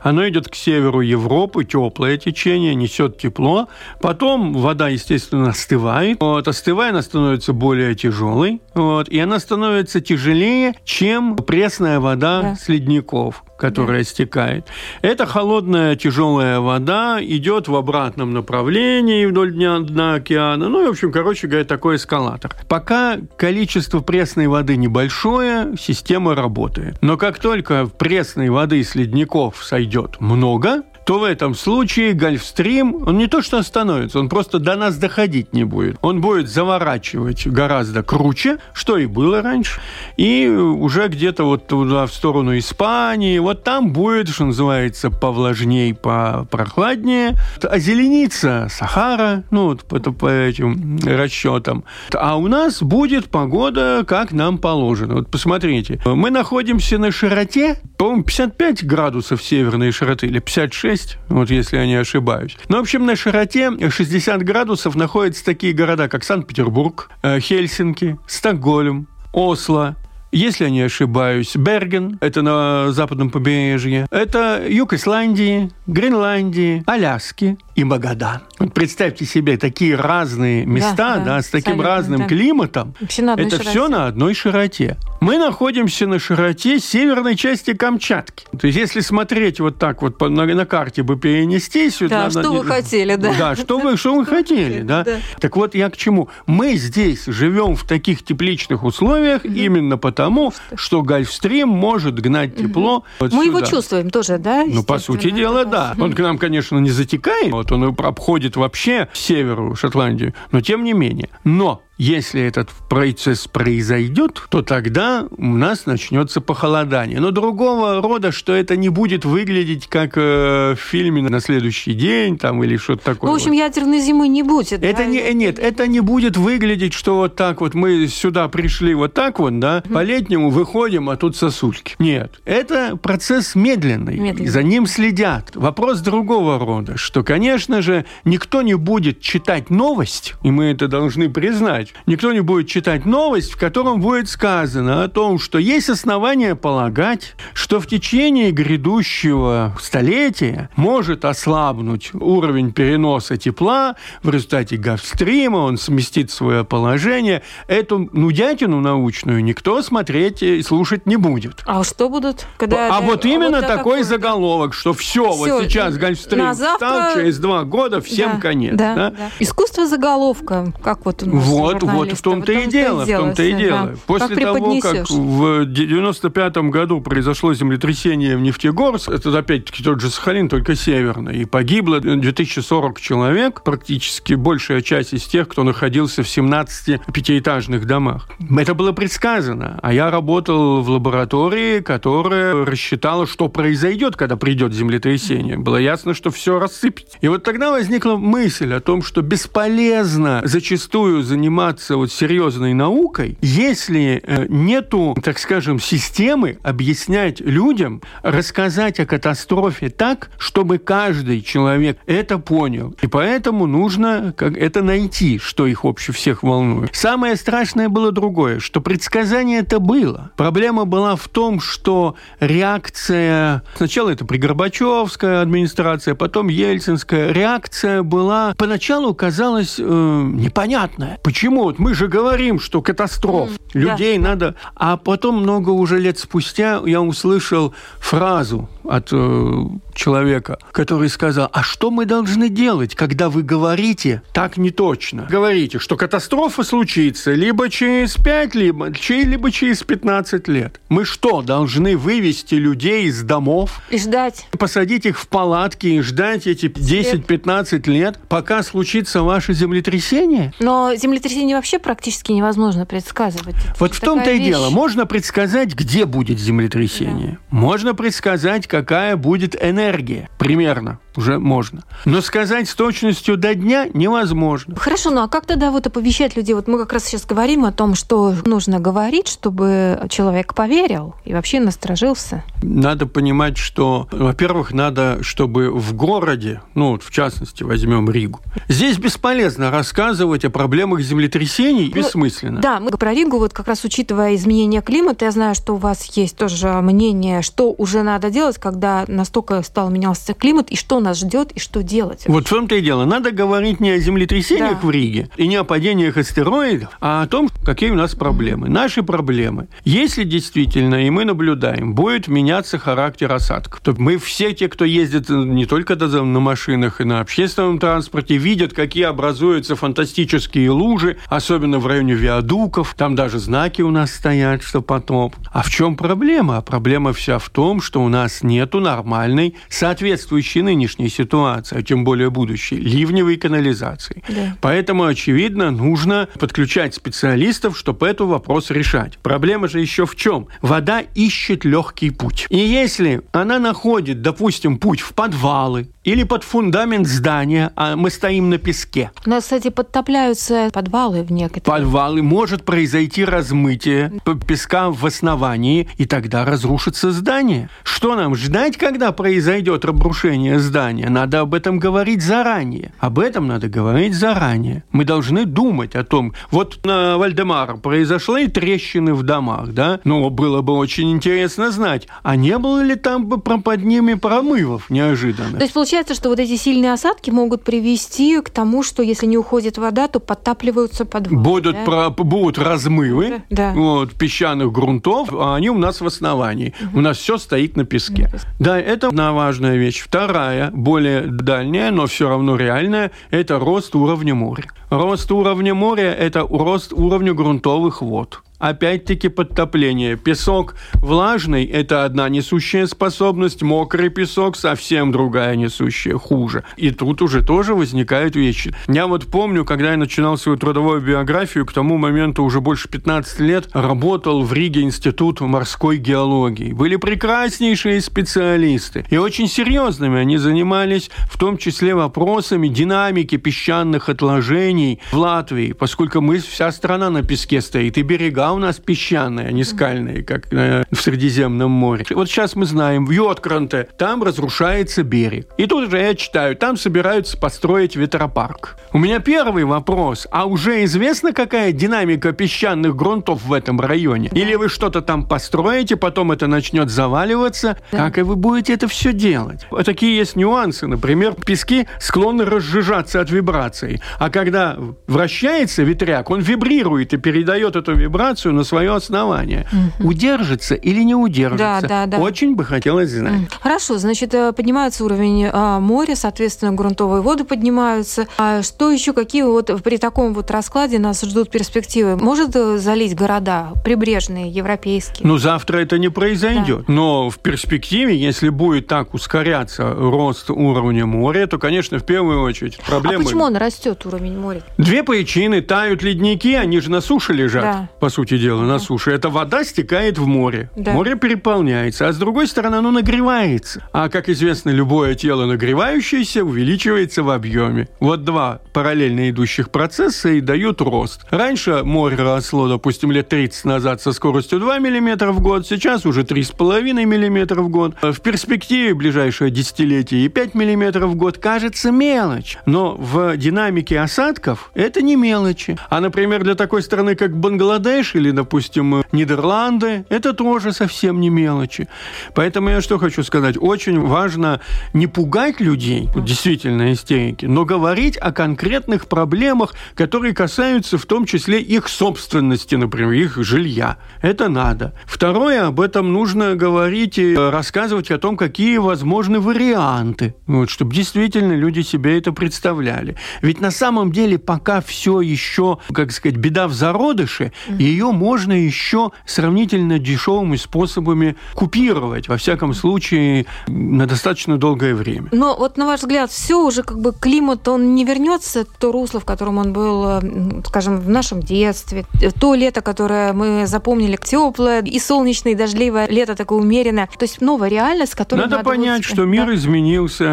Оно 0.00 0.28
идет 0.28 0.48
к 0.48 0.54
северу 0.54 1.00
Европы, 1.00 1.64
теплое 1.64 2.16
течение, 2.16 2.74
несет 2.74 3.18
тепло. 3.18 3.68
Потом 4.00 4.52
вода, 4.52 4.88
естественно, 4.88 5.50
остывает. 5.50 6.20
Вот, 6.20 6.48
остывая, 6.48 6.90
она 6.90 7.02
становится 7.02 7.52
более 7.52 7.94
тяжелой. 7.94 8.60
Вот, 8.74 9.08
и 9.08 9.18
она 9.18 9.38
становится 9.38 10.00
тяжелее, 10.00 10.74
чем 10.84 11.36
пресная 11.36 12.00
вода 12.00 12.42
да. 12.42 12.54
с 12.56 12.68
ледников 12.68 13.42
которая 13.56 13.98
да. 13.98 14.04
стекает. 14.04 14.66
Эта 15.02 15.26
холодная 15.26 15.96
тяжелая 15.96 16.60
вода 16.60 17.18
идет 17.20 17.68
в 17.68 17.74
обратном 17.74 18.32
направлении 18.32 19.26
вдоль 19.26 19.54
дня, 19.54 19.78
дна 19.80 20.14
океана. 20.14 20.68
Ну 20.68 20.82
и, 20.82 20.86
в 20.86 20.90
общем, 20.90 21.12
короче 21.12 21.46
говоря, 21.46 21.64
такой 21.64 21.96
эскалатор. 21.96 22.54
Пока 22.68 23.18
количество 23.36 24.00
пресной 24.00 24.46
воды 24.46 24.76
небольшое, 24.76 25.74
система 25.78 26.34
работает. 26.34 26.96
Но 27.00 27.16
как 27.16 27.38
только 27.38 27.86
пресной 27.86 28.50
воды 28.50 28.82
с 28.82 28.94
ледников 28.94 29.64
сойдет 29.64 30.20
много, 30.20 30.82
то 31.06 31.20
в 31.20 31.22
этом 31.24 31.54
случае 31.54 32.14
Гольфстрим, 32.14 33.06
он 33.06 33.16
не 33.16 33.28
то 33.28 33.40
что 33.40 33.58
остановится, 33.58 34.18
он 34.18 34.28
просто 34.28 34.58
до 34.58 34.74
нас 34.74 34.96
доходить 34.98 35.52
не 35.52 35.62
будет. 35.62 35.98
Он 36.00 36.20
будет 36.20 36.48
заворачивать 36.48 37.46
гораздо 37.46 38.02
круче, 38.02 38.58
что 38.72 38.98
и 38.98 39.06
было 39.06 39.40
раньше, 39.40 39.80
и 40.16 40.48
уже 40.48 41.06
где-то 41.06 41.44
вот 41.44 41.68
туда 41.68 42.06
в 42.06 42.12
сторону 42.12 42.58
Испании, 42.58 43.38
вот 43.38 43.62
там 43.62 43.92
будет, 43.92 44.28
что 44.28 44.46
называется, 44.46 45.10
повлажней, 45.10 45.94
попрохладнее, 45.94 47.36
озеленится 47.62 48.66
Сахара, 48.68 49.44
ну 49.52 49.66
вот 49.66 49.84
по, 49.84 50.00
по 50.00 50.28
этим 50.28 50.98
расчетам. 51.04 51.84
А 52.14 52.36
у 52.36 52.48
нас 52.48 52.82
будет 52.82 53.30
погода, 53.30 54.04
как 54.08 54.32
нам 54.32 54.58
положено. 54.58 55.14
Вот 55.14 55.30
посмотрите, 55.30 56.00
мы 56.04 56.30
находимся 56.30 56.98
на 56.98 57.12
широте, 57.12 57.78
по-моему, 57.96 58.24
55 58.24 58.84
градусов 58.84 59.40
северной 59.40 59.92
широты 59.92 60.26
или 60.26 60.40
56, 60.40 60.95
6, 60.96 61.18
вот 61.28 61.50
если 61.50 61.76
я 61.76 61.86
не 61.86 61.96
ошибаюсь. 61.96 62.56
Ну, 62.68 62.78
в 62.78 62.80
общем, 62.80 63.04
на 63.06 63.16
широте 63.16 63.70
60 63.90 64.42
градусов 64.42 64.94
находятся 64.94 65.44
такие 65.44 65.72
города, 65.72 66.08
как 66.08 66.24
Санкт-Петербург, 66.24 67.10
э, 67.22 67.38
Хельсинки, 67.40 68.18
Стокгольм, 68.26 69.06
Осло, 69.32 69.96
если 70.32 70.64
я 70.64 70.70
не 70.70 70.82
ошибаюсь, 70.82 71.54
Берген, 71.56 72.18
это 72.20 72.42
на 72.42 72.92
западном 72.92 73.30
побережье, 73.30 74.06
это 74.10 74.62
юг 74.68 74.92
Исландии, 74.92 75.70
Гренландии, 75.86 76.82
Аляски 76.86 77.56
и 77.74 77.84
Магадан. 77.84 78.40
Вот 78.58 78.74
представьте 78.74 79.24
себе 79.24 79.56
такие 79.56 79.94
разные 79.94 80.66
места, 80.66 80.94
да, 80.96 81.16
да, 81.16 81.24
да 81.24 81.42
с 81.42 81.48
таким 81.48 81.80
разным 81.80 82.20
да. 82.20 82.26
климатом. 82.26 82.94
это 83.00 83.10
широте. 83.50 83.70
все 83.70 83.88
на 83.88 84.06
одной 84.06 84.34
широте. 84.34 84.96
Мы 85.20 85.38
находимся 85.38 86.06
на 86.06 86.18
широте 86.18 86.78
северной 86.78 87.36
части 87.36 87.74
Камчатки. 87.74 88.46
То 88.58 88.66
есть, 88.66 88.78
если 88.78 89.00
смотреть 89.00 89.60
вот 89.60 89.78
так 89.78 90.02
вот 90.02 90.18
по, 90.18 90.28
на, 90.28 90.46
на 90.46 90.66
карте 90.66 91.02
бы 91.02 91.16
перенестись... 91.16 91.98
Да, 92.00 92.24
надо, 92.24 92.42
что 92.42 92.52
вы 92.52 92.64
хотели, 92.64 93.14
да. 93.16 93.34
Да, 93.38 93.56
что 93.56 93.78
вы, 93.78 93.96
что 93.96 94.14
вы 94.14 94.26
хотели, 94.26 94.82
да. 94.82 95.04
Так 95.40 95.56
вот, 95.56 95.74
я 95.74 95.90
к 95.90 95.96
чему? 95.96 96.28
Мы 96.46 96.74
здесь 96.74 97.24
живем 97.26 97.76
в 97.76 97.84
таких 97.84 98.24
тепличных 98.24 98.84
условиях 98.84 99.44
именно 99.44 99.98
потому, 99.98 100.52
что 100.74 101.02
Гольфстрим 101.02 101.68
может 101.68 102.18
гнать 102.20 102.56
тепло 102.56 103.04
Мы 103.20 103.46
его 103.46 103.60
чувствуем 103.62 104.10
тоже, 104.10 104.38
да? 104.38 104.64
Ну, 104.66 104.84
по 104.84 104.98
сути 104.98 105.30
дела, 105.30 105.64
да. 105.64 105.94
Он 105.98 106.12
к 106.12 106.18
нам, 106.18 106.38
конечно, 106.38 106.78
не 106.78 106.90
затекает, 106.90 107.52
вот 107.52 107.72
он 107.72 107.84
обходит 107.84 108.56
вообще 108.56 109.08
северу 109.12 109.74
Шотландию, 109.74 110.34
но 110.52 110.60
тем 110.60 110.84
не 110.84 110.92
менее. 110.92 111.30
Но 111.44 111.82
если 111.98 112.42
этот 112.42 112.70
процесс 112.88 113.46
произойдет, 113.46 114.42
то 114.50 114.62
тогда 114.62 115.26
у 115.36 115.46
нас 115.46 115.86
начнется 115.86 116.40
похолодание. 116.40 117.20
Но 117.20 117.30
другого 117.30 118.02
рода, 118.02 118.32
что 118.32 118.52
это 118.52 118.76
не 118.76 118.88
будет 118.88 119.24
выглядеть 119.24 119.86
как 119.86 120.16
э, 120.16 120.74
в 120.74 120.80
фильме 120.80 121.22
на 121.22 121.40
следующий 121.40 121.94
день 121.94 122.38
там, 122.38 122.62
или 122.62 122.76
что-то 122.76 123.04
такое. 123.04 123.28
Ну, 123.28 123.32
в 123.32 123.36
общем, 123.36 123.50
вот. 123.50 123.58
ядерной 123.58 124.00
зимы 124.00 124.28
не 124.28 124.42
будет. 124.42 124.84
Это 124.84 124.98
да? 124.98 125.04
не, 125.04 125.32
нет, 125.32 125.58
это 125.58 125.86
не 125.86 126.00
будет 126.00 126.36
выглядеть, 126.36 126.92
что 126.92 127.16
вот 127.16 127.34
так 127.34 127.60
вот 127.60 127.74
мы 127.74 128.06
сюда 128.08 128.48
пришли 128.48 128.94
вот 128.94 129.14
так 129.14 129.38
вот, 129.38 129.58
да, 129.58 129.82
mm 129.86 129.96
по-летнему 129.96 130.50
выходим, 130.50 131.08
а 131.08 131.16
тут 131.16 131.36
сосульки. 131.36 131.94
Нет, 131.98 132.40
это 132.44 132.96
процесс 132.96 133.54
медленный, 133.54 134.18
медленный. 134.18 134.50
за 134.50 134.62
ним 134.62 134.86
следят. 134.86 135.52
Вопрос 135.54 136.00
другого 136.00 136.58
рода, 136.58 136.98
что, 136.98 137.24
конечно 137.24 137.80
же, 137.80 138.04
никто 138.24 138.60
не 138.60 138.74
будет 138.74 139.20
читать 139.20 139.70
новость, 139.70 140.34
и 140.42 140.50
мы 140.50 140.66
это 140.66 140.86
должны 140.86 141.30
признать, 141.30 141.85
читать. 141.86 142.02
Никто 142.06 142.32
не 142.32 142.40
будет 142.40 142.68
читать 142.68 143.04
новость, 143.04 143.52
в 143.52 143.58
котором 143.58 144.00
будет 144.00 144.28
сказано 144.28 145.04
о 145.04 145.08
том, 145.08 145.38
что 145.38 145.58
есть 145.58 145.88
основания 145.88 146.54
полагать, 146.54 147.34
что 147.54 147.80
в 147.80 147.86
течение 147.86 148.50
грядущего 148.50 149.76
столетия 149.80 150.70
может 150.76 151.24
ослабнуть 151.24 152.10
уровень 152.14 152.72
переноса 152.72 153.36
тепла 153.36 153.96
в 154.22 154.30
результате 154.30 154.76
гавстрима, 154.76 155.58
он 155.58 155.78
сместит 155.78 156.30
свое 156.30 156.64
положение. 156.64 157.42
Эту 157.68 158.08
нудятину 158.12 158.80
научную 158.80 159.42
никто 159.42 159.82
смотреть 159.82 160.42
и 160.42 160.62
слушать 160.62 161.06
не 161.06 161.16
будет. 161.16 161.62
А 161.66 161.82
что 161.84 162.08
будут? 162.08 162.46
Когда 162.56 162.94
а 162.94 162.98
это... 162.98 163.06
вот 163.06 163.24
именно 163.24 163.60
вот 163.60 163.66
такой 163.66 164.02
заголовок, 164.02 164.74
что 164.74 164.92
все, 164.92 165.30
все 165.32 165.36
вот 165.36 165.64
сейчас 165.64 165.96
Гольфстрим 165.96 166.54
завтра... 166.54 166.88
стал, 166.88 167.14
через 167.14 167.38
два 167.38 167.64
года 167.64 168.00
всем 168.00 168.32
да, 168.34 168.40
конец. 168.40 168.74
Да, 168.76 168.94
да? 168.94 169.10
Да. 169.10 169.30
Искусство 169.38 169.86
заголовка, 169.86 170.72
как 170.82 171.04
вот 171.04 171.22
у 171.22 171.26
нас 171.26 171.44
вот, 171.46 171.75
вот, 171.84 172.08
вот 172.08 172.12
в 172.12 172.22
том-то 172.22 172.52
и 172.52 172.66
дело, 172.66 173.04
в 173.04 173.08
том-то 173.08 173.42
и 173.42 173.52
дело. 173.52 173.86
Да. 173.86 173.94
После 174.06 174.36
как 174.36 174.44
того, 174.44 174.80
как 174.80 175.10
в 175.10 175.62
95-м 175.62 176.70
году 176.70 177.00
произошло 177.00 177.54
землетрясение 177.54 178.36
в 178.36 178.40
Нефтегорск, 178.40 179.10
это 179.10 179.36
опять-таки 179.36 179.82
тот 179.82 180.00
же 180.00 180.10
Сахалин, 180.10 180.48
только 180.48 180.74
северный, 180.74 181.38
и 181.38 181.44
погибло 181.44 182.00
2040 182.00 183.00
человек, 183.00 183.62
практически 183.62 184.34
большая 184.34 184.80
часть 184.80 185.12
из 185.12 185.24
тех, 185.24 185.48
кто 185.48 185.64
находился 185.64 186.22
в 186.22 186.28
17 186.28 187.00
пятиэтажных 187.12 187.86
домах. 187.86 188.28
Это 188.56 188.74
было 188.74 188.92
предсказано, 188.92 189.78
а 189.82 189.92
я 189.92 190.10
работал 190.10 190.82
в 190.82 190.88
лаборатории, 190.88 191.80
которая 191.80 192.64
рассчитала, 192.64 193.26
что 193.26 193.48
произойдет, 193.48 194.16
когда 194.16 194.36
придет 194.36 194.72
землетрясение. 194.72 195.56
Было 195.56 195.76
ясно, 195.76 196.14
что 196.14 196.30
все 196.30 196.58
рассыпется. 196.58 197.18
И 197.20 197.28
вот 197.28 197.42
тогда 197.42 197.70
возникла 197.70 198.16
мысль 198.16 198.72
о 198.72 198.80
том, 198.80 199.02
что 199.02 199.22
бесполезно 199.22 200.42
зачастую 200.44 201.22
заниматься 201.22 201.65
заниматься 201.66 201.96
вот 201.96 202.12
серьезной 202.12 202.74
наукой, 202.74 203.36
если 203.40 204.22
э, 204.22 204.46
нету, 204.48 205.16
так 205.22 205.38
скажем, 205.38 205.80
системы 205.80 206.58
объяснять 206.62 207.40
людям, 207.40 208.02
рассказать 208.22 209.00
о 209.00 209.06
катастрофе 209.06 209.88
так, 209.88 210.30
чтобы 210.38 210.78
каждый 210.78 211.42
человек 211.42 211.98
это 212.06 212.38
понял. 212.38 212.94
И 213.02 213.06
поэтому 213.06 213.66
нужно 213.66 214.32
как 214.36 214.56
это 214.56 214.82
найти, 214.82 215.38
что 215.38 215.66
их 215.66 215.84
вообще 215.84 216.12
всех 216.12 216.42
волнует. 216.42 216.94
Самое 216.94 217.36
страшное 217.36 217.88
было 217.88 218.12
другое, 218.12 218.60
что 218.60 218.80
предсказание 218.80 219.60
это 219.60 219.80
было. 219.80 220.30
Проблема 220.36 220.84
была 220.84 221.16
в 221.16 221.28
том, 221.28 221.60
что 221.60 222.14
реакция... 222.40 223.62
Сначала 223.76 224.10
это 224.10 224.24
при 224.24 224.38
Горбачевская 224.38 225.42
администрация, 225.42 226.14
потом 226.14 226.48
Ельцинская. 226.48 227.32
Реакция 227.32 228.02
была... 228.02 228.54
Поначалу 228.56 229.14
казалась 229.14 229.76
э, 229.78 229.82
непонятная. 229.82 231.18
Почему 231.22 231.55
почему? 231.56 231.64
Вот 231.64 231.78
мы 231.78 231.94
же 231.94 232.08
говорим, 232.08 232.60
что 232.60 232.82
катастроф. 232.82 233.50
Людей 233.76 234.18
да. 234.18 234.28
надо... 234.30 234.54
А 234.74 234.96
потом 234.96 235.42
много 235.42 235.70
уже 235.70 235.98
лет 235.98 236.18
спустя 236.18 236.82
я 236.84 237.02
услышал 237.02 237.74
фразу 237.98 238.68
от 238.84 239.08
э, 239.12 239.64
человека, 239.94 240.58
который 240.72 241.08
сказал, 241.08 241.50
а 241.52 241.62
что 241.62 241.90
мы 241.90 242.06
должны 242.06 242.48
делать, 242.48 242.94
когда 242.94 243.28
вы 243.28 243.42
говорите 243.42 244.22
так 244.32 244.56
не 244.56 244.70
точно? 244.70 245.26
Говорите, 245.28 245.78
что 245.78 245.96
катастрофа 245.96 246.62
случится 246.62 247.32
либо 247.32 247.68
через 247.68 248.14
5, 248.14 248.54
либо, 248.54 248.92
либо 249.08 249.50
через 249.50 249.82
15 249.82 250.48
лет. 250.48 250.80
Мы 250.88 251.04
что, 251.04 251.42
должны 251.42 251.96
вывести 251.96 252.54
людей 252.54 253.06
из 253.06 253.22
домов? 253.22 253.80
И 253.90 253.98
ждать. 253.98 254.46
Посадить 254.58 255.06
их 255.06 255.18
в 255.18 255.28
палатки 255.28 255.86
и 255.86 256.00
ждать 256.00 256.46
эти 256.46 256.66
10-15 256.66 257.90
лет, 257.90 258.18
пока 258.28 258.62
случится 258.62 259.22
ваше 259.22 259.52
землетрясение? 259.52 260.52
Но 260.60 260.94
землетрясение 260.94 261.56
вообще 261.56 261.78
практически 261.78 262.32
невозможно 262.32 262.86
предсказывать. 262.86 263.56
Вот 263.78 263.94
в 263.94 264.00
том-то 264.00 264.30
и 264.32 264.38
дело. 264.38 264.70
Можно 264.70 265.06
предсказать, 265.06 265.74
где 265.74 266.04
будет 266.06 266.38
землетрясение. 266.38 267.38
Да. 267.50 267.56
Можно 267.56 267.94
предсказать, 267.94 268.66
какая 268.66 269.16
будет 269.16 269.56
энергия. 269.60 270.28
Примерно 270.38 270.98
уже 271.16 271.38
можно. 271.38 271.82
Но 272.04 272.20
сказать 272.20 272.68
с 272.68 272.74
точностью 272.74 273.36
до 273.36 273.54
дня 273.54 273.88
невозможно. 273.92 274.76
Хорошо, 274.76 275.10
ну 275.10 275.22
а 275.22 275.28
как 275.28 275.46
тогда 275.46 275.70
вот 275.70 275.86
оповещать 275.86 276.36
людей? 276.36 276.54
Вот 276.54 276.68
мы 276.68 276.78
как 276.78 276.92
раз 276.92 277.04
сейчас 277.04 277.24
говорим 277.24 277.64
о 277.64 277.72
том, 277.72 277.94
что 277.94 278.34
нужно 278.44 278.80
говорить, 278.80 279.28
чтобы 279.28 280.00
человек 280.08 280.54
поверил 280.54 281.14
и 281.24 281.32
вообще 281.32 281.60
насторожился. 281.60 282.42
Надо 282.62 283.06
понимать, 283.06 283.58
что, 283.58 284.08
во-первых, 284.10 284.72
надо, 284.72 285.18
чтобы 285.22 285.70
в 285.70 285.94
городе, 285.94 286.62
ну, 286.74 286.98
в 286.98 287.10
частности, 287.10 287.62
возьмем 287.62 288.10
Ригу, 288.10 288.40
здесь 288.68 288.98
бесполезно 288.98 289.70
рассказывать 289.70 290.44
о 290.44 290.50
проблемах 290.50 291.00
землетрясений, 291.00 291.92
ну, 291.94 292.02
бессмысленно. 292.02 292.60
Да, 292.60 292.80
мы 292.80 292.90
про 292.90 293.12
Ригу, 293.12 293.38
вот 293.38 293.52
как 293.52 293.68
раз 293.68 293.84
учитывая 293.84 294.34
изменение 294.34 294.82
климата, 294.82 295.24
я 295.24 295.30
знаю, 295.30 295.54
что 295.54 295.74
у 295.74 295.76
вас 295.76 296.04
есть 296.16 296.36
тоже 296.36 296.68
мнение, 296.80 297.42
что 297.42 297.74
уже 297.76 298.02
надо 298.02 298.30
делать, 298.30 298.58
когда 298.58 299.04
настолько 299.08 299.62
стал 299.62 299.90
менялся 299.90 300.34
климат, 300.34 300.70
и 300.70 300.76
что 300.76 301.00
нас 301.06 301.20
ждет 301.20 301.52
и 301.52 301.60
что 301.60 301.82
делать. 301.82 302.24
Вот 302.26 302.46
в 302.46 302.50
том-то 302.50 302.74
и 302.74 302.80
дело. 302.80 303.04
Надо 303.04 303.30
говорить 303.30 303.80
не 303.80 303.90
о 303.90 303.98
землетрясениях 303.98 304.80
да. 304.82 304.86
в 304.86 304.90
Риге 304.90 305.28
и 305.36 305.46
не 305.46 305.56
о 305.56 305.64
падениях 305.64 306.16
астероидов, 306.16 306.90
а 307.00 307.22
о 307.22 307.26
том, 307.26 307.48
какие 307.64 307.90
у 307.90 307.94
нас 307.94 308.14
проблемы. 308.14 308.68
Наши 308.68 309.02
проблемы. 309.02 309.68
Если 309.84 310.24
действительно, 310.24 311.06
и 311.06 311.10
мы 311.10 311.24
наблюдаем, 311.24 311.94
будет 311.94 312.26
меняться 312.26 312.78
характер 312.78 313.32
осадков, 313.32 313.80
то 313.80 313.94
мы 313.96 314.18
все 314.18 314.52
те, 314.52 314.68
кто 314.68 314.84
ездит 314.84 315.28
не 315.28 315.66
только 315.66 315.94
на 315.96 316.40
машинах 316.40 317.00
и 317.00 317.04
на 317.04 317.20
общественном 317.20 317.78
транспорте, 317.78 318.36
видят, 318.36 318.72
какие 318.72 319.04
образуются 319.04 319.76
фантастические 319.76 320.70
лужи, 320.70 321.18
особенно 321.28 321.78
в 321.78 321.86
районе 321.86 322.14
виадуков. 322.14 322.94
Там 322.96 323.14
даже 323.14 323.38
знаки 323.38 323.82
у 323.82 323.90
нас 323.90 324.12
стоят, 324.12 324.62
что 324.62 324.82
потоп. 324.82 325.36
А 325.52 325.62
в 325.62 325.70
чем 325.70 325.96
проблема? 325.96 326.56
А 326.56 326.62
проблема 326.62 327.12
вся 327.12 327.38
в 327.38 327.48
том, 327.50 327.80
что 327.80 328.02
у 328.02 328.08
нас 328.08 328.42
нету 328.42 328.80
нормальной, 328.80 329.54
соответствующей 329.68 330.62
нынешней 330.62 330.95
нынешней 330.98 331.08
ситуации, 331.08 331.78
а 331.78 331.82
тем 331.82 332.04
более 332.04 332.30
будущей, 332.30 332.76
ливневой 332.76 333.36
канализации. 333.36 334.22
Да. 334.28 334.56
Поэтому, 334.60 335.04
очевидно, 335.04 335.70
нужно 335.70 336.28
подключать 336.38 336.94
специалистов, 336.94 337.76
чтобы 337.78 338.06
этот 338.08 338.28
вопрос 338.28 338.70
решать. 338.70 339.18
Проблема 339.18 339.68
же 339.68 339.80
еще 339.80 340.06
в 340.06 340.16
чем? 340.16 340.48
Вода 340.62 341.00
ищет 341.00 341.64
легкий 341.64 342.10
путь. 342.10 342.46
И 342.50 342.58
если 342.58 343.22
она 343.32 343.58
находит, 343.58 344.22
допустим, 344.22 344.78
путь 344.78 345.00
в 345.00 345.12
подвалы 345.12 345.88
или 346.04 346.22
под 346.22 346.44
фундамент 346.44 347.06
здания, 347.06 347.72
а 347.76 347.96
мы 347.96 348.10
стоим 348.10 348.50
на 348.50 348.58
песке. 348.58 349.10
У 349.24 349.30
нас, 349.30 349.44
кстати, 349.44 349.70
подтопляются 349.70 350.70
подвалы 350.72 351.22
в 351.22 351.32
некоторых. 351.32 351.64
Подвалы. 351.64 352.22
Может 352.22 352.64
произойти 352.64 353.24
размытие 353.24 354.12
песка 354.46 354.90
в 354.90 355.04
основании, 355.04 355.88
и 355.96 356.06
тогда 356.06 356.44
разрушится 356.44 357.10
здание. 357.10 357.68
Что 357.82 358.14
нам 358.14 358.34
ждать, 358.34 358.76
когда 358.76 359.12
произойдет 359.12 359.84
обрушение 359.84 360.58
здания? 360.58 360.85
Надо 360.92 361.40
об 361.40 361.54
этом 361.54 361.78
говорить 361.78 362.22
заранее. 362.22 362.92
Об 362.98 363.18
этом 363.18 363.46
надо 363.46 363.68
говорить 363.68 364.14
заранее. 364.14 364.84
Мы 364.92 365.04
должны 365.04 365.44
думать 365.44 365.94
о 365.94 366.04
том. 366.04 366.32
Вот 366.50 366.84
на 366.84 367.18
Вальдемар 367.18 367.78
произошли 367.78 368.48
трещины 368.48 369.14
в 369.14 369.22
домах, 369.22 369.68
да? 369.72 370.00
Ну, 370.04 370.28
было 370.30 370.62
бы 370.62 370.74
очень 370.74 371.10
интересно 371.10 371.70
знать, 371.70 372.08
а 372.22 372.36
не 372.36 372.58
было 372.58 372.82
ли 372.82 372.94
там 372.94 373.26
бы 373.26 373.38
под 373.38 373.82
ними 373.82 374.14
промывов 374.14 374.90
неожиданно? 374.90 375.58
То 375.58 375.62
есть, 375.64 375.74
получается, 375.74 376.14
что 376.14 376.28
вот 376.28 376.38
эти 376.38 376.56
сильные 376.56 376.92
осадки 376.92 377.30
могут 377.30 377.64
привести 377.64 378.40
к 378.40 378.50
тому, 378.50 378.82
что 378.82 379.02
если 379.02 379.26
не 379.26 379.38
уходит 379.38 379.78
вода, 379.78 380.08
то 380.08 380.20
подтапливаются 380.20 381.04
подвалы. 381.04 381.42
Будут, 381.42 381.76
да? 381.76 381.84
про, 381.84 382.10
будут 382.10 382.58
размывы 382.58 383.42
да. 383.50 383.72
Вот, 383.72 384.14
песчаных 384.14 384.72
грунтов, 384.72 385.28
а 385.32 385.56
они 385.56 385.70
у 385.70 385.78
нас 385.78 386.00
в 386.00 386.06
основании. 386.06 386.74
Угу. 386.80 386.98
У 386.98 387.00
нас 387.00 387.18
все 387.18 387.38
стоит 387.38 387.76
на 387.76 387.84
песке. 387.84 388.30
На 388.32 388.38
Да, 388.58 388.78
это 388.78 389.08
одна 389.08 389.32
важная 389.32 389.76
вещь. 389.76 390.00
Вторая, 390.00 390.70
более 390.76 391.22
дальняя, 391.22 391.90
но 391.90 392.06
все 392.06 392.28
равно 392.28 392.56
реальная, 392.56 393.10
это 393.30 393.58
рост 393.58 393.94
уровня 393.94 394.34
моря. 394.34 394.64
Рост 394.90 395.32
уровня 395.32 395.74
моря– 395.74 396.12
это 396.18 396.40
рост 396.40 396.92
уровня 396.92 397.34
грунтовых 397.34 398.02
вод. 398.02 398.42
Опять-таки 398.58 399.28
подтопление. 399.28 400.16
Песок 400.16 400.76
влажный– 400.94 401.64
это 401.66 402.04
одна 402.04 402.28
несущая 402.28 402.86
способность, 402.86 403.62
мокрый 403.62 404.08
песок– 404.08 404.56
совсем 404.56 405.12
другая 405.12 405.56
несущая, 405.56 406.14
хуже. 406.14 406.64
И 406.76 406.90
тут 406.90 407.20
уже 407.20 407.42
тоже 407.42 407.74
возникают 407.74 408.34
вещи. 408.34 408.74
Я 408.88 409.06
вот 409.06 409.26
помню, 409.26 409.64
когда 409.64 409.90
я 409.90 409.96
начинал 409.98 410.38
свою 410.38 410.56
трудовую 410.56 411.02
биографию, 411.02 411.66
к 411.66 411.72
тому 411.72 411.98
моменту 411.98 412.44
уже 412.44 412.60
больше 412.60 412.88
15 412.88 413.40
лет 413.40 413.68
работал 413.74 414.42
в 414.42 414.52
Риге 414.54 414.82
институт 414.82 415.40
морской 415.40 415.98
геологии. 415.98 416.72
Были 416.72 416.96
прекраснейшие 416.96 418.00
специалисты. 418.00 419.04
И 419.10 419.18
очень 419.18 419.48
серьезными 419.48 420.18
они 420.18 420.38
занимались, 420.38 421.10
в 421.30 421.38
том 421.38 421.58
числе 421.58 421.94
вопросами 421.94 422.68
динамики 422.68 423.36
песчаных 423.36 424.08
отложений 424.08 425.00
в 425.12 425.18
Латвии, 425.18 425.72
поскольку 425.72 426.22
мы, 426.22 426.38
вся 426.38 426.72
страна 426.72 427.10
на 427.10 427.22
песке 427.22 427.60
стоит, 427.60 427.98
и 427.98 428.02
берега 428.02 428.45
а 428.46 428.52
у 428.52 428.58
нас 428.58 428.78
песчаные, 428.78 429.48
а 429.48 429.50
не 429.50 429.64
скальные, 429.64 430.22
как 430.22 430.52
э, 430.52 430.84
в 430.92 431.00
Средиземном 431.00 431.70
море. 431.70 432.06
Вот 432.10 432.28
сейчас 432.28 432.54
мы 432.54 432.64
знаем, 432.64 433.04
в 433.04 433.10
Йоткранте 433.10 433.88
там 433.98 434.22
разрушается 434.22 435.02
берег. 435.02 435.48
И 435.56 435.66
тут 435.66 435.90
же 435.90 435.98
я 435.98 436.14
читаю, 436.14 436.54
там 436.54 436.76
собираются 436.76 437.36
построить 437.36 437.96
ветропарк. 437.96 438.76
У 438.92 438.98
меня 438.98 439.18
первый 439.18 439.64
вопрос, 439.64 440.28
а 440.30 440.46
уже 440.46 440.84
известно, 440.84 441.32
какая 441.32 441.72
динамика 441.72 442.32
песчаных 442.32 442.94
грунтов 442.94 443.42
в 443.42 443.52
этом 443.52 443.80
районе? 443.80 444.30
Или 444.32 444.54
вы 444.54 444.68
что-то 444.68 445.02
там 445.02 445.26
построите, 445.26 445.96
потом 445.96 446.30
это 446.30 446.46
начнет 446.46 446.88
заваливаться? 446.88 447.76
Да. 447.90 447.98
Как 447.98 448.18
и 448.18 448.22
вы 448.22 448.36
будете 448.36 448.74
это 448.74 448.86
все 448.86 449.12
делать? 449.12 449.66
Вот 449.70 449.84
такие 449.84 450.16
есть 450.16 450.36
нюансы. 450.36 450.86
Например, 450.86 451.34
пески 451.34 451.88
склонны 451.98 452.44
разжижаться 452.44 453.20
от 453.20 453.28
вибраций. 453.28 454.00
А 454.20 454.30
когда 454.30 454.78
вращается 455.08 455.82
ветряк, 455.82 456.30
он 456.30 456.40
вибрирует 456.42 457.12
и 457.12 457.16
передает 457.16 457.74
эту 457.74 457.96
вибрацию 457.96 458.35
информацию 458.36 458.54
на 458.54 458.64
свое 458.64 458.94
основание. 458.94 459.66
Угу. 460.00 460.08
Удержится 460.08 460.74
или 460.74 461.02
не 461.02 461.14
удержится? 461.14 461.78
Да, 461.82 462.06
да, 462.06 462.06
да. 462.06 462.18
Очень 462.18 462.54
бы 462.54 462.64
хотелось 462.64 463.10
знать. 463.10 463.50
Хорошо, 463.60 463.98
значит, 463.98 464.34
э, 464.34 464.52
поднимается 464.52 465.04
уровень 465.04 465.48
а, 465.52 465.80
моря, 465.80 466.14
соответственно, 466.14 466.72
грунтовые 466.72 467.22
воды 467.22 467.44
поднимаются. 467.44 468.26
А 468.38 468.62
что 468.62 468.90
еще, 468.90 469.12
какие 469.12 469.42
вот 469.42 469.70
при 469.82 469.98
таком 469.98 470.34
вот 470.34 470.50
раскладе 470.50 470.98
нас 470.98 471.22
ждут 471.22 471.50
перспективы? 471.50 472.16
Может 472.16 472.54
э, 472.54 472.78
залить 472.78 473.14
города 473.14 473.72
прибрежные, 473.84 474.50
европейские? 474.50 475.26
Ну, 475.26 475.38
завтра 475.38 475.78
это 475.78 475.98
не 475.98 476.08
произойдет. 476.08 476.84
Да. 476.86 476.92
Но 476.92 477.30
в 477.30 477.38
перспективе, 477.38 478.16
если 478.16 478.48
будет 478.48 478.86
так 478.86 479.14
ускоряться 479.14 479.94
рост 479.94 480.50
уровня 480.50 481.06
моря, 481.06 481.46
то, 481.46 481.58
конечно, 481.58 481.98
в 481.98 482.04
первую 482.04 482.42
очередь 482.42 482.78
проблема... 482.86 483.22
А 483.22 483.24
почему 483.24 483.44
он 483.44 483.56
растет, 483.56 484.04
уровень 484.06 484.38
моря? 484.38 484.62
Две 484.78 485.02
причины. 485.02 485.60
Тают 485.60 486.02
ледники, 486.02 486.54
они 486.54 486.80
же 486.80 486.90
на 486.90 487.00
суше 487.00 487.32
лежат, 487.32 487.62
да. 487.62 487.88
по 488.00 488.08
сути 488.08 488.25
сути 488.26 488.38
дела, 488.38 488.62
на 488.62 488.80
суше, 488.80 489.12
эта 489.12 489.28
вода 489.28 489.62
стекает 489.62 490.18
в 490.18 490.26
море. 490.26 490.68
Да. 490.74 490.92
Море 490.92 491.14
переполняется, 491.14 492.08
а 492.08 492.12
с 492.12 492.16
другой 492.16 492.48
стороны 492.48 492.76
оно 492.76 492.90
нагревается. 492.90 493.84
А, 493.92 494.08
как 494.08 494.28
известно, 494.28 494.70
любое 494.70 495.14
тело 495.14 495.46
нагревающееся 495.46 496.42
увеличивается 496.42 497.22
в 497.22 497.30
объеме. 497.30 497.88
Вот 498.00 498.24
два 498.24 498.60
параллельно 498.72 499.30
идущих 499.30 499.70
процесса 499.70 500.30
и 500.30 500.40
дают 500.40 500.80
рост. 500.80 501.24
Раньше 501.30 501.84
море 501.84 502.16
росло, 502.16 502.68
допустим, 502.68 503.12
лет 503.12 503.28
30 503.28 503.64
назад 503.64 504.02
со 504.02 504.12
скоростью 504.12 504.58
2 504.58 504.80
мм 504.80 505.30
в 505.30 505.40
год, 505.40 505.66
сейчас 505.66 506.04
уже 506.04 506.22
3,5 506.22 507.04
мм 507.04 507.60
в 507.62 507.68
год. 507.68 507.94
В 508.02 508.20
перспективе 508.20 508.94
ближайшее 508.94 509.52
десятилетие 509.52 510.24
и 510.24 510.28
5 510.28 510.54
мм 510.54 511.06
в 511.06 511.14
год 511.14 511.38
кажется 511.38 511.92
мелочь. 511.92 512.58
Но 512.66 512.96
в 512.98 513.36
динамике 513.36 514.00
осадков 514.00 514.72
это 514.74 515.00
не 515.00 515.14
мелочи. 515.14 515.78
А, 515.90 516.00
например, 516.00 516.42
для 516.42 516.56
такой 516.56 516.82
страны, 516.82 517.14
как 517.14 517.36
Бангладеш, 517.36 518.15
или, 518.16 518.30
допустим, 518.30 519.04
Нидерланды, 519.12 520.04
это 520.08 520.32
тоже 520.32 520.72
совсем 520.72 521.20
не 521.20 521.30
мелочи. 521.30 521.88
Поэтому 522.34 522.70
я 522.70 522.80
что 522.80 522.98
хочу 522.98 523.22
сказать. 523.22 523.56
Очень 523.58 524.00
важно 524.00 524.60
не 524.92 525.06
пугать 525.06 525.60
людей, 525.60 526.08
действительно 526.16 526.92
истерики, 526.92 527.46
но 527.46 527.64
говорить 527.64 528.16
о 528.16 528.32
конкретных 528.32 529.06
проблемах, 529.06 529.74
которые 529.94 530.34
касаются 530.34 530.98
в 530.98 531.06
том 531.06 531.26
числе 531.26 531.60
их 531.60 531.88
собственности, 531.88 532.74
например, 532.74 533.12
их 533.12 533.36
жилья. 533.42 533.96
Это 534.22 534.48
надо. 534.48 534.94
Второе, 535.06 535.66
об 535.66 535.80
этом 535.80 536.12
нужно 536.12 536.54
говорить 536.54 537.18
и 537.18 537.34
рассказывать 537.34 538.10
о 538.10 538.18
том, 538.18 538.36
какие 538.36 538.78
возможны 538.78 539.40
варианты, 539.40 540.34
вот, 540.46 540.70
чтобы 540.70 540.94
действительно 540.94 541.52
люди 541.52 541.80
себе 541.80 542.18
это 542.18 542.32
представляли. 542.32 543.16
Ведь 543.42 543.60
на 543.60 543.70
самом 543.70 544.12
деле 544.12 544.38
пока 544.38 544.80
все 544.80 545.20
еще, 545.20 545.78
как 545.92 546.12
сказать, 546.12 546.36
беда 546.36 546.68
в 546.68 546.72
зародыше, 546.72 547.52
ее 547.78 548.05
можно 548.12 548.52
еще 548.52 549.10
сравнительно 549.24 549.98
дешевыми 549.98 550.56
способами 550.56 551.36
купировать, 551.54 552.28
во 552.28 552.36
всяком 552.36 552.74
случае, 552.74 553.46
на 553.66 554.06
достаточно 554.06 554.58
долгое 554.58 554.94
время. 554.94 555.28
Но 555.32 555.56
вот 555.56 555.76
на 555.76 555.86
ваш 555.86 556.00
взгляд, 556.00 556.30
все 556.30 556.64
уже 556.64 556.82
как 556.82 557.00
бы 557.00 557.12
климат, 557.12 557.66
он 557.68 557.94
не 557.94 558.04
вернется 558.04 558.64
то 558.64 558.92
русло, 558.92 559.20
в 559.20 559.24
котором 559.24 559.58
он 559.58 559.72
был, 559.72 560.20
скажем, 560.66 561.00
в 561.00 561.08
нашем 561.08 561.40
детстве, 561.40 562.06
то 562.40 562.54
лето, 562.54 562.80
которое 562.80 563.32
мы 563.32 563.66
запомнили 563.66 564.18
теплое 564.22 564.82
и 564.82 564.98
солнечное, 564.98 565.52
и 565.52 565.54
дождливое, 565.54 566.08
лето 566.08 566.34
такое 566.34 566.58
умеренное. 566.58 567.08
То 567.18 567.24
есть 567.24 567.40
новая 567.40 567.68
реальность, 567.68 568.14
которая 568.14 568.46
надо, 568.46 568.58
надо 568.58 568.68
понять, 568.68 569.06
вот... 569.06 569.12
что 569.12 569.24
мир 569.24 569.46
да. 569.46 569.54
изменился. 569.54 570.24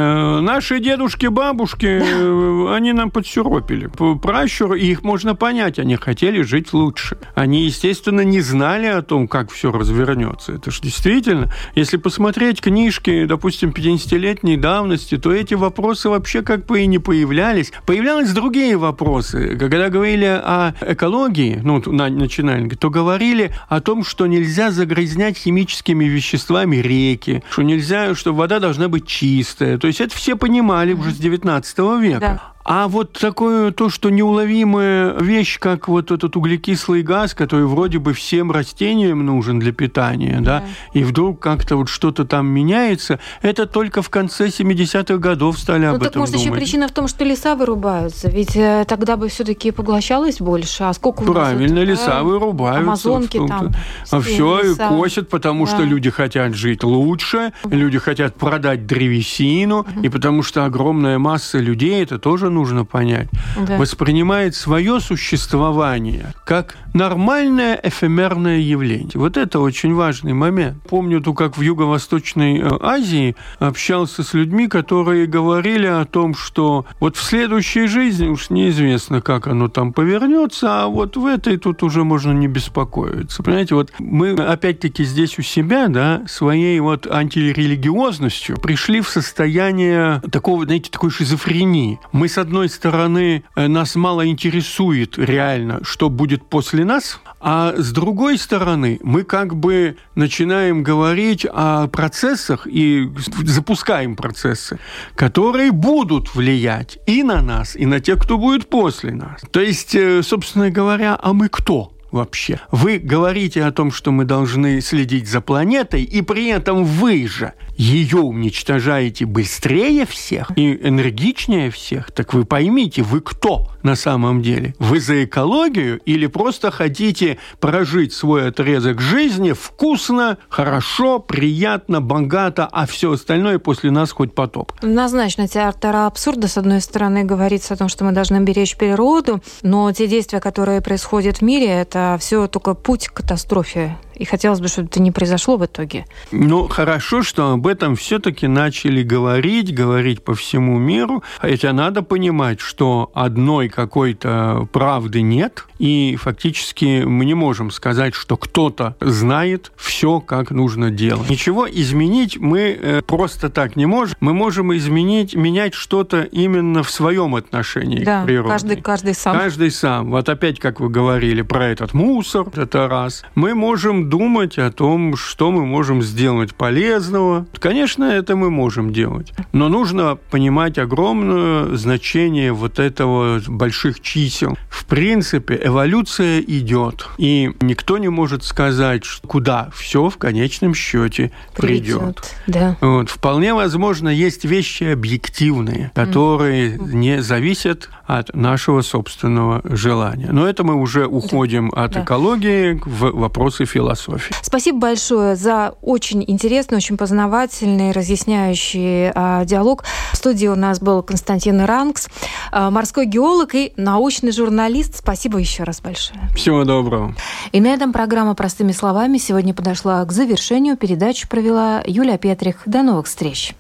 Наши 0.42 0.80
дедушки, 0.80 1.28
бабушки, 1.28 2.00
да. 2.00 2.76
они 2.76 2.94
нам 2.94 3.12
подсюропили. 3.12 3.90
Пращуры, 4.22 4.80
их 4.80 5.04
можно 5.04 5.36
понять, 5.36 5.80
они 5.80 5.96
хотели 5.96 6.42
жить 6.42 6.74
лучше. 6.74 7.18
Они, 7.36 7.63
естественно, 7.66 8.22
не 8.22 8.42
знали 8.42 8.88
о 8.88 9.02
том, 9.02 9.28
как 9.28 9.52
все 9.52 9.72
развернется. 9.72 10.54
Это 10.54 10.72
же 10.72 10.82
действительно, 10.82 11.52
если 11.76 11.98
посмотреть 11.98 12.62
книжки, 12.62 13.26
допустим, 13.26 13.70
50-летней 13.70 14.58
давности, 14.58 15.18
то 15.18 15.32
эти 15.32 15.54
вопросы 15.54 16.10
вообще 16.10 16.42
как 16.42 16.66
бы 16.66 16.82
и 16.82 16.88
не 16.88 17.00
появлялись. 17.00 17.72
Появлялись 17.86 18.32
другие 18.32 18.78
вопросы. 18.78 19.58
Когда 19.58 19.90
говорили 19.90 20.26
о 20.26 20.74
экологии, 20.82 21.60
ну, 21.64 21.82
начинали, 21.86 22.70
то 22.70 22.90
говорили 22.90 23.54
о 23.70 23.82
том, 23.82 24.04
что 24.04 24.28
нельзя 24.28 24.72
загрязнять 24.72 25.38
химическими 25.38 26.06
веществами 26.06 26.78
реки, 26.78 27.44
что 27.50 27.62
нельзя, 27.62 28.16
что 28.16 28.34
вода 28.34 28.60
должна 28.60 28.88
быть 28.88 29.08
чистая. 29.08 29.78
То 29.78 29.88
есть 29.88 30.02
это 30.02 30.16
все 30.16 30.36
понимали 30.36 30.94
уже 30.94 31.12
с 31.12 31.18
19 31.18 31.78
века. 32.02 32.20
Да. 32.20 32.53
А 32.64 32.88
вот 32.88 33.14
такое 33.14 33.72
то, 33.72 33.90
что 33.90 34.10
неуловимая 34.10 35.20
вещь, 35.20 35.60
как 35.60 35.88
вот 35.88 36.12
этот 36.12 36.36
углекислый 36.36 37.02
газ, 37.02 37.34
который 37.34 37.66
вроде 37.66 38.00
бы 38.00 38.14
всем 38.14 38.52
растениям 38.52 39.26
нужен 39.26 39.60
для 39.60 39.74
питания, 39.74 40.40
да, 40.40 40.60
да 40.60 40.64
и 40.94 41.04
вдруг 41.04 41.40
как-то 41.40 41.76
вот 41.76 41.90
что-то 41.90 42.26
там 42.26 42.48
меняется, 42.48 43.20
это 43.42 43.66
только 43.66 44.02
в 44.02 44.10
конце 44.10 44.48
70-х 44.48 45.18
годов 45.18 45.60
стали 45.60 45.86
ну, 45.86 45.96
об 45.96 46.00
так 46.00 46.12
этом 46.12 46.22
может 46.22 46.36
думать. 46.36 46.48
еще 46.48 46.56
причина 46.56 46.88
в 46.88 46.92
том, 46.92 47.08
что 47.08 47.26
леса 47.26 47.56
вырубаются, 47.56 48.30
ведь 48.30 48.56
э, 48.56 48.86
тогда 48.88 49.18
бы 49.18 49.28
все-таки 49.28 49.72
поглощалось 49.72 50.38
больше, 50.40 50.84
а 50.84 50.94
сколько 50.94 51.24
Правильно, 51.24 51.82
нас, 51.82 51.90
леса 51.90 52.20
э, 52.20 52.24
вырубаются. 52.24 52.82
Амазонки 52.82 53.46
там. 53.46 53.72
А 54.10 54.22
все 54.22 54.62
леса. 54.62 54.88
косят, 54.88 55.30
потому 55.30 55.66
да. 55.66 55.72
что 55.72 55.84
люди 55.84 56.10
хотят 56.10 56.54
жить 56.56 56.84
лучше, 56.84 57.52
люди 57.66 58.00
хотят 58.00 58.36
продать 58.36 58.86
древесину, 58.86 59.80
угу. 59.80 60.02
и 60.02 60.10
потому 60.10 60.44
что 60.44 60.66
огромная 60.66 61.20
масса 61.20 61.60
людей, 61.60 62.02
это 62.02 62.20
тоже 62.20 62.53
нужно 62.54 62.86
понять, 62.86 63.28
да. 63.58 63.78
воспринимает 63.78 64.56
свое 64.56 65.00
существование 65.00 66.34
как 66.46 66.78
нормальное 66.94 67.80
эфемерное 67.82 68.60
явление. 68.60 69.12
Вот 69.16 69.38
это 69.38 69.60
очень 69.60 69.94
важный 69.94 70.34
момент. 70.34 70.78
Помню, 70.88 71.22
то, 71.22 71.34
как 71.34 71.58
в 71.58 71.62
Юго-Восточной 71.62 72.60
э, 72.60 72.70
Азии 72.82 73.36
общался 73.60 74.24
с 74.24 74.34
людьми, 74.34 74.68
которые 74.68 75.26
говорили 75.26 75.88
о 75.88 76.06
том, 76.06 76.36
что 76.36 76.86
вот 77.00 77.18
в 77.18 77.24
следующей 77.24 77.88
жизни 77.88 78.28
уж 78.28 78.50
неизвестно, 78.50 79.22
как 79.22 79.48
оно 79.48 79.68
там 79.68 79.94
повернется, 79.94 80.84
а 80.84 80.88
вот 80.88 81.18
в 81.18 81.26
этой 81.26 81.58
тут 81.58 81.84
уже 81.84 82.04
можно 82.04 82.32
не 82.32 82.48
беспокоиться. 82.48 83.44
Понимаете, 83.44 83.76
вот 83.76 83.92
мы 84.00 84.32
опять-таки 84.32 85.04
здесь 85.04 85.40
у 85.40 85.42
себя, 85.42 85.88
да, 85.88 86.24
своей 86.28 86.80
вот 86.80 87.08
антирелигиозностью 87.08 88.58
пришли 88.58 89.02
в 89.02 89.10
состояние 89.10 90.22
такого, 90.32 90.66
знаете, 90.66 90.92
такой 90.92 91.10
шизофрении. 91.10 92.00
Мы, 92.12 92.28
с 92.28 92.38
одной 92.38 92.70
стороны, 92.70 93.44
э, 93.56 93.68
нас 93.68 93.96
мало 93.96 94.28
интересует 94.28 95.18
реально, 95.18 95.80
что 95.84 96.10
будет 96.10 96.44
после 96.44 96.83
нас, 96.84 97.20
а 97.40 97.74
с 97.78 97.92
другой 97.92 98.38
стороны, 98.38 99.00
мы 99.04 99.24
как 99.24 99.56
бы 99.56 99.98
начинаем 100.16 100.84
говорить 100.84 101.46
о 101.52 101.88
процессах 101.88 102.68
и 102.68 103.10
запускаем 103.44 104.16
процессы, 104.16 104.80
которые 105.16 105.72
будут 105.72 106.36
влиять 106.36 107.00
и 107.06 107.24
на 107.24 107.42
нас, 107.42 107.76
и 107.76 107.86
на 107.86 108.00
тех, 108.00 108.20
кто 108.20 108.38
будет 108.38 108.70
после 108.70 109.14
нас. 109.14 109.42
То 109.52 109.60
есть, 109.60 109.96
э, 109.96 110.24
собственно 110.24 110.70
говоря, 110.70 111.18
а 111.22 111.34
мы 111.34 111.50
кто? 111.50 111.94
Вообще. 112.14 112.60
Вы 112.72 113.00
говорите 113.00 113.64
о 113.64 113.72
том, 113.72 113.92
что 113.92 114.12
мы 114.12 114.24
должны 114.24 114.80
следить 114.82 115.28
за 115.28 115.42
планетой, 115.42 116.04
и 116.04 116.22
при 116.22 116.48
этом 116.48 116.86
вы 116.86 117.28
же 117.28 117.54
ее 117.76 118.20
уничтожаете 118.20 119.26
быстрее 119.26 120.06
всех 120.06 120.52
и 120.56 120.74
энергичнее 120.88 121.72
всех. 121.72 122.12
Так 122.12 122.34
вы 122.34 122.46
поймите, 122.46 123.02
вы 123.02 123.20
кто 123.22 123.72
на 123.82 123.96
самом 123.96 124.42
деле? 124.42 124.76
Вы 124.80 125.00
за 125.00 125.26
экологию 125.26 126.00
или 126.06 126.28
просто 126.28 126.72
хотите 126.72 127.40
прожить 127.60 128.14
свой 128.14 128.48
отрезок 128.48 129.02
жизни 129.02 129.54
вкусно, 129.54 130.38
хорошо, 130.50 131.20
приятно, 131.20 132.00
богато, 132.00 132.68
а 132.72 132.86
все 132.86 133.12
остальное 133.12 133.58
после 133.58 133.92
нас 133.92 134.12
хоть 134.12 134.36
потоп? 134.36 134.72
Однозначно, 134.82 135.48
театр 135.48 135.96
абсурда, 135.96 136.48
с 136.48 136.58
одной 136.58 136.82
стороны, 136.82 137.24
говорится 137.24 137.74
о 137.74 137.78
том, 137.78 137.90
что 137.90 138.06
мы 138.06 138.12
должны 138.12 138.40
беречь 138.42 138.78
природу, 138.78 139.42
но 139.64 139.92
те 139.92 140.08
действия, 140.08 140.40
которые 140.40 140.82
происходят 140.82 141.38
в 141.38 141.42
мире, 141.42 141.68
это 141.68 142.03
все 142.20 142.48
только 142.48 142.74
путь 142.74 143.08
к 143.08 143.14
катастрофе. 143.14 143.98
И 144.16 144.26
хотелось 144.26 144.60
бы, 144.60 144.68
чтобы 144.68 144.88
это 144.88 145.02
не 145.02 145.12
произошло 145.12 145.58
в 145.58 145.66
итоге. 145.66 146.06
Ну, 146.32 146.68
хорошо, 146.68 147.24
что 147.24 147.52
об 147.52 147.68
этом 147.68 147.96
все-таки 147.96 148.48
начали 148.48 149.02
говорить, 149.02 149.74
говорить 149.74 150.24
по 150.24 150.36
всему 150.36 150.78
миру. 150.78 151.24
Хотя 151.40 151.74
надо 151.74 152.04
понимать, 152.04 152.60
что 152.60 153.12
одной 153.14 153.70
какой-то 153.70 154.68
правды 154.72 155.22
нет, 155.22 155.66
и 155.84 156.16
фактически 156.16 157.04
мы 157.04 157.26
не 157.26 157.34
можем 157.34 157.70
сказать, 157.70 158.16
что 158.16 158.38
кто-то 158.38 158.96
знает 159.02 159.74
все, 159.76 160.22
как 160.22 160.50
нужно 160.50 160.92
делать. 160.92 161.30
Ничего 161.30 161.70
изменить 161.70 162.38
мы 162.38 162.80
э, 162.82 163.02
просто 163.02 163.50
так 163.50 163.76
не 163.76 163.86
можем. 163.86 164.16
Мы 164.22 164.34
можем 164.34 164.74
изменить, 164.78 165.36
менять 165.36 165.74
что-то 165.74 166.22
именно 166.22 166.84
в 166.84 166.90
своем 166.90 167.36
отношении 167.36 168.02
да, 168.02 168.22
к 168.22 168.26
природе. 168.28 168.50
Каждый, 168.50 168.78
каждый 168.78 169.14
сам. 169.14 169.38
Каждый 169.38 169.72
сам. 169.72 170.12
Вот 170.12 170.30
опять, 170.30 170.58
как 170.58 170.80
вы 170.80 170.88
говорили 170.88 171.42
про 171.42 171.68
этот 171.68 171.94
мусор, 171.94 172.48
это 172.56 172.88
раз. 172.88 173.26
Мы 173.36 173.54
можем 173.54 174.10
думать 174.10 174.58
о 174.58 174.72
том, 174.72 175.18
что 175.18 175.52
мы 175.52 175.66
можем 175.66 176.02
сделать 176.02 176.56
полезного. 176.56 177.46
Конечно, 177.60 178.06
это 178.06 178.38
мы 178.38 178.50
можем 178.50 178.94
делать. 178.94 179.34
Но 179.52 179.68
нужно 179.68 180.18
понимать 180.32 180.78
огромное 180.78 181.76
значение 181.76 182.54
вот 182.54 182.80
этого 182.80 183.42
больших 183.50 184.00
чисел. 184.00 184.58
В 184.70 184.86
принципе, 184.86 185.56
эволюция 185.74 186.40
идет. 186.40 187.08
И 187.18 187.52
никто 187.62 187.98
не 187.98 188.10
может 188.10 188.44
сказать, 188.44 189.04
куда 189.28 189.70
все 189.76 190.10
в 190.10 190.18
конечном 190.18 190.76
счете 190.76 191.32
придет. 191.56 192.24
Да. 192.48 192.78
Вот. 192.80 193.10
Вполне 193.10 193.54
возможно, 193.54 194.10
есть 194.10 194.46
вещи 194.46 194.84
объективные, 194.84 195.92
которые 195.96 196.76
mm. 196.76 196.94
не 196.94 197.22
зависят 197.22 197.90
от 198.06 198.36
нашего 198.36 198.82
собственного 198.82 199.62
желания. 199.64 200.30
Но 200.32 200.48
это 200.48 200.64
мы 200.64 200.76
уже 200.76 201.08
уходим 201.08 201.70
да. 201.70 201.86
от 201.86 201.92
да. 201.94 202.04
экологии 202.04 202.80
в 202.86 203.12
вопросы 203.12 203.66
философии. 203.66 204.36
Спасибо 204.42 204.80
большое 204.80 205.36
за 205.36 205.74
очень 205.82 206.24
интересный, 206.28 206.78
очень 206.78 206.98
познавательный, 206.98 207.92
разъясняющий 207.92 209.12
э, 209.14 209.46
диалог. 209.46 209.84
В 210.12 210.18
студии 210.18 210.48
у 210.48 210.56
нас 210.56 210.80
был 210.80 211.02
Константин 211.02 211.62
Ранкс, 211.62 212.08
э, 212.52 212.70
морской 212.70 213.06
геолог 213.06 213.56
и 213.56 213.74
научный 213.78 214.32
журналист. 214.32 214.98
Спасибо 214.98 215.40
еще 215.64 215.68
раз 215.68 215.82
большое. 215.82 216.20
Всего 216.36 216.64
доброго. 216.66 217.16
И 217.52 217.62
на 217.62 217.68
этом 217.68 217.94
программа 217.94 218.36
«Простыми 218.36 218.72
словами» 218.72 219.18
сегодня 219.18 219.54
подошла 219.54 220.04
к 220.06 220.12
завершению. 220.12 220.78
Передачу 220.78 221.28
провела 221.28 221.82
Юлия 221.86 222.18
Петрих. 222.18 222.64
До 222.66 222.84
новых 222.84 223.08
встреч. 223.08 223.56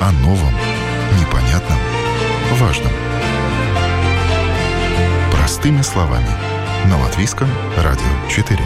О 0.00 0.12
новом, 0.22 0.54
непонятном, 1.20 1.78
важном. 2.60 2.92
Простыми 5.32 5.82
словами. 5.82 6.28
На 6.88 7.00
Латвийском 7.00 7.48
радио 7.76 8.30
4. 8.30 8.60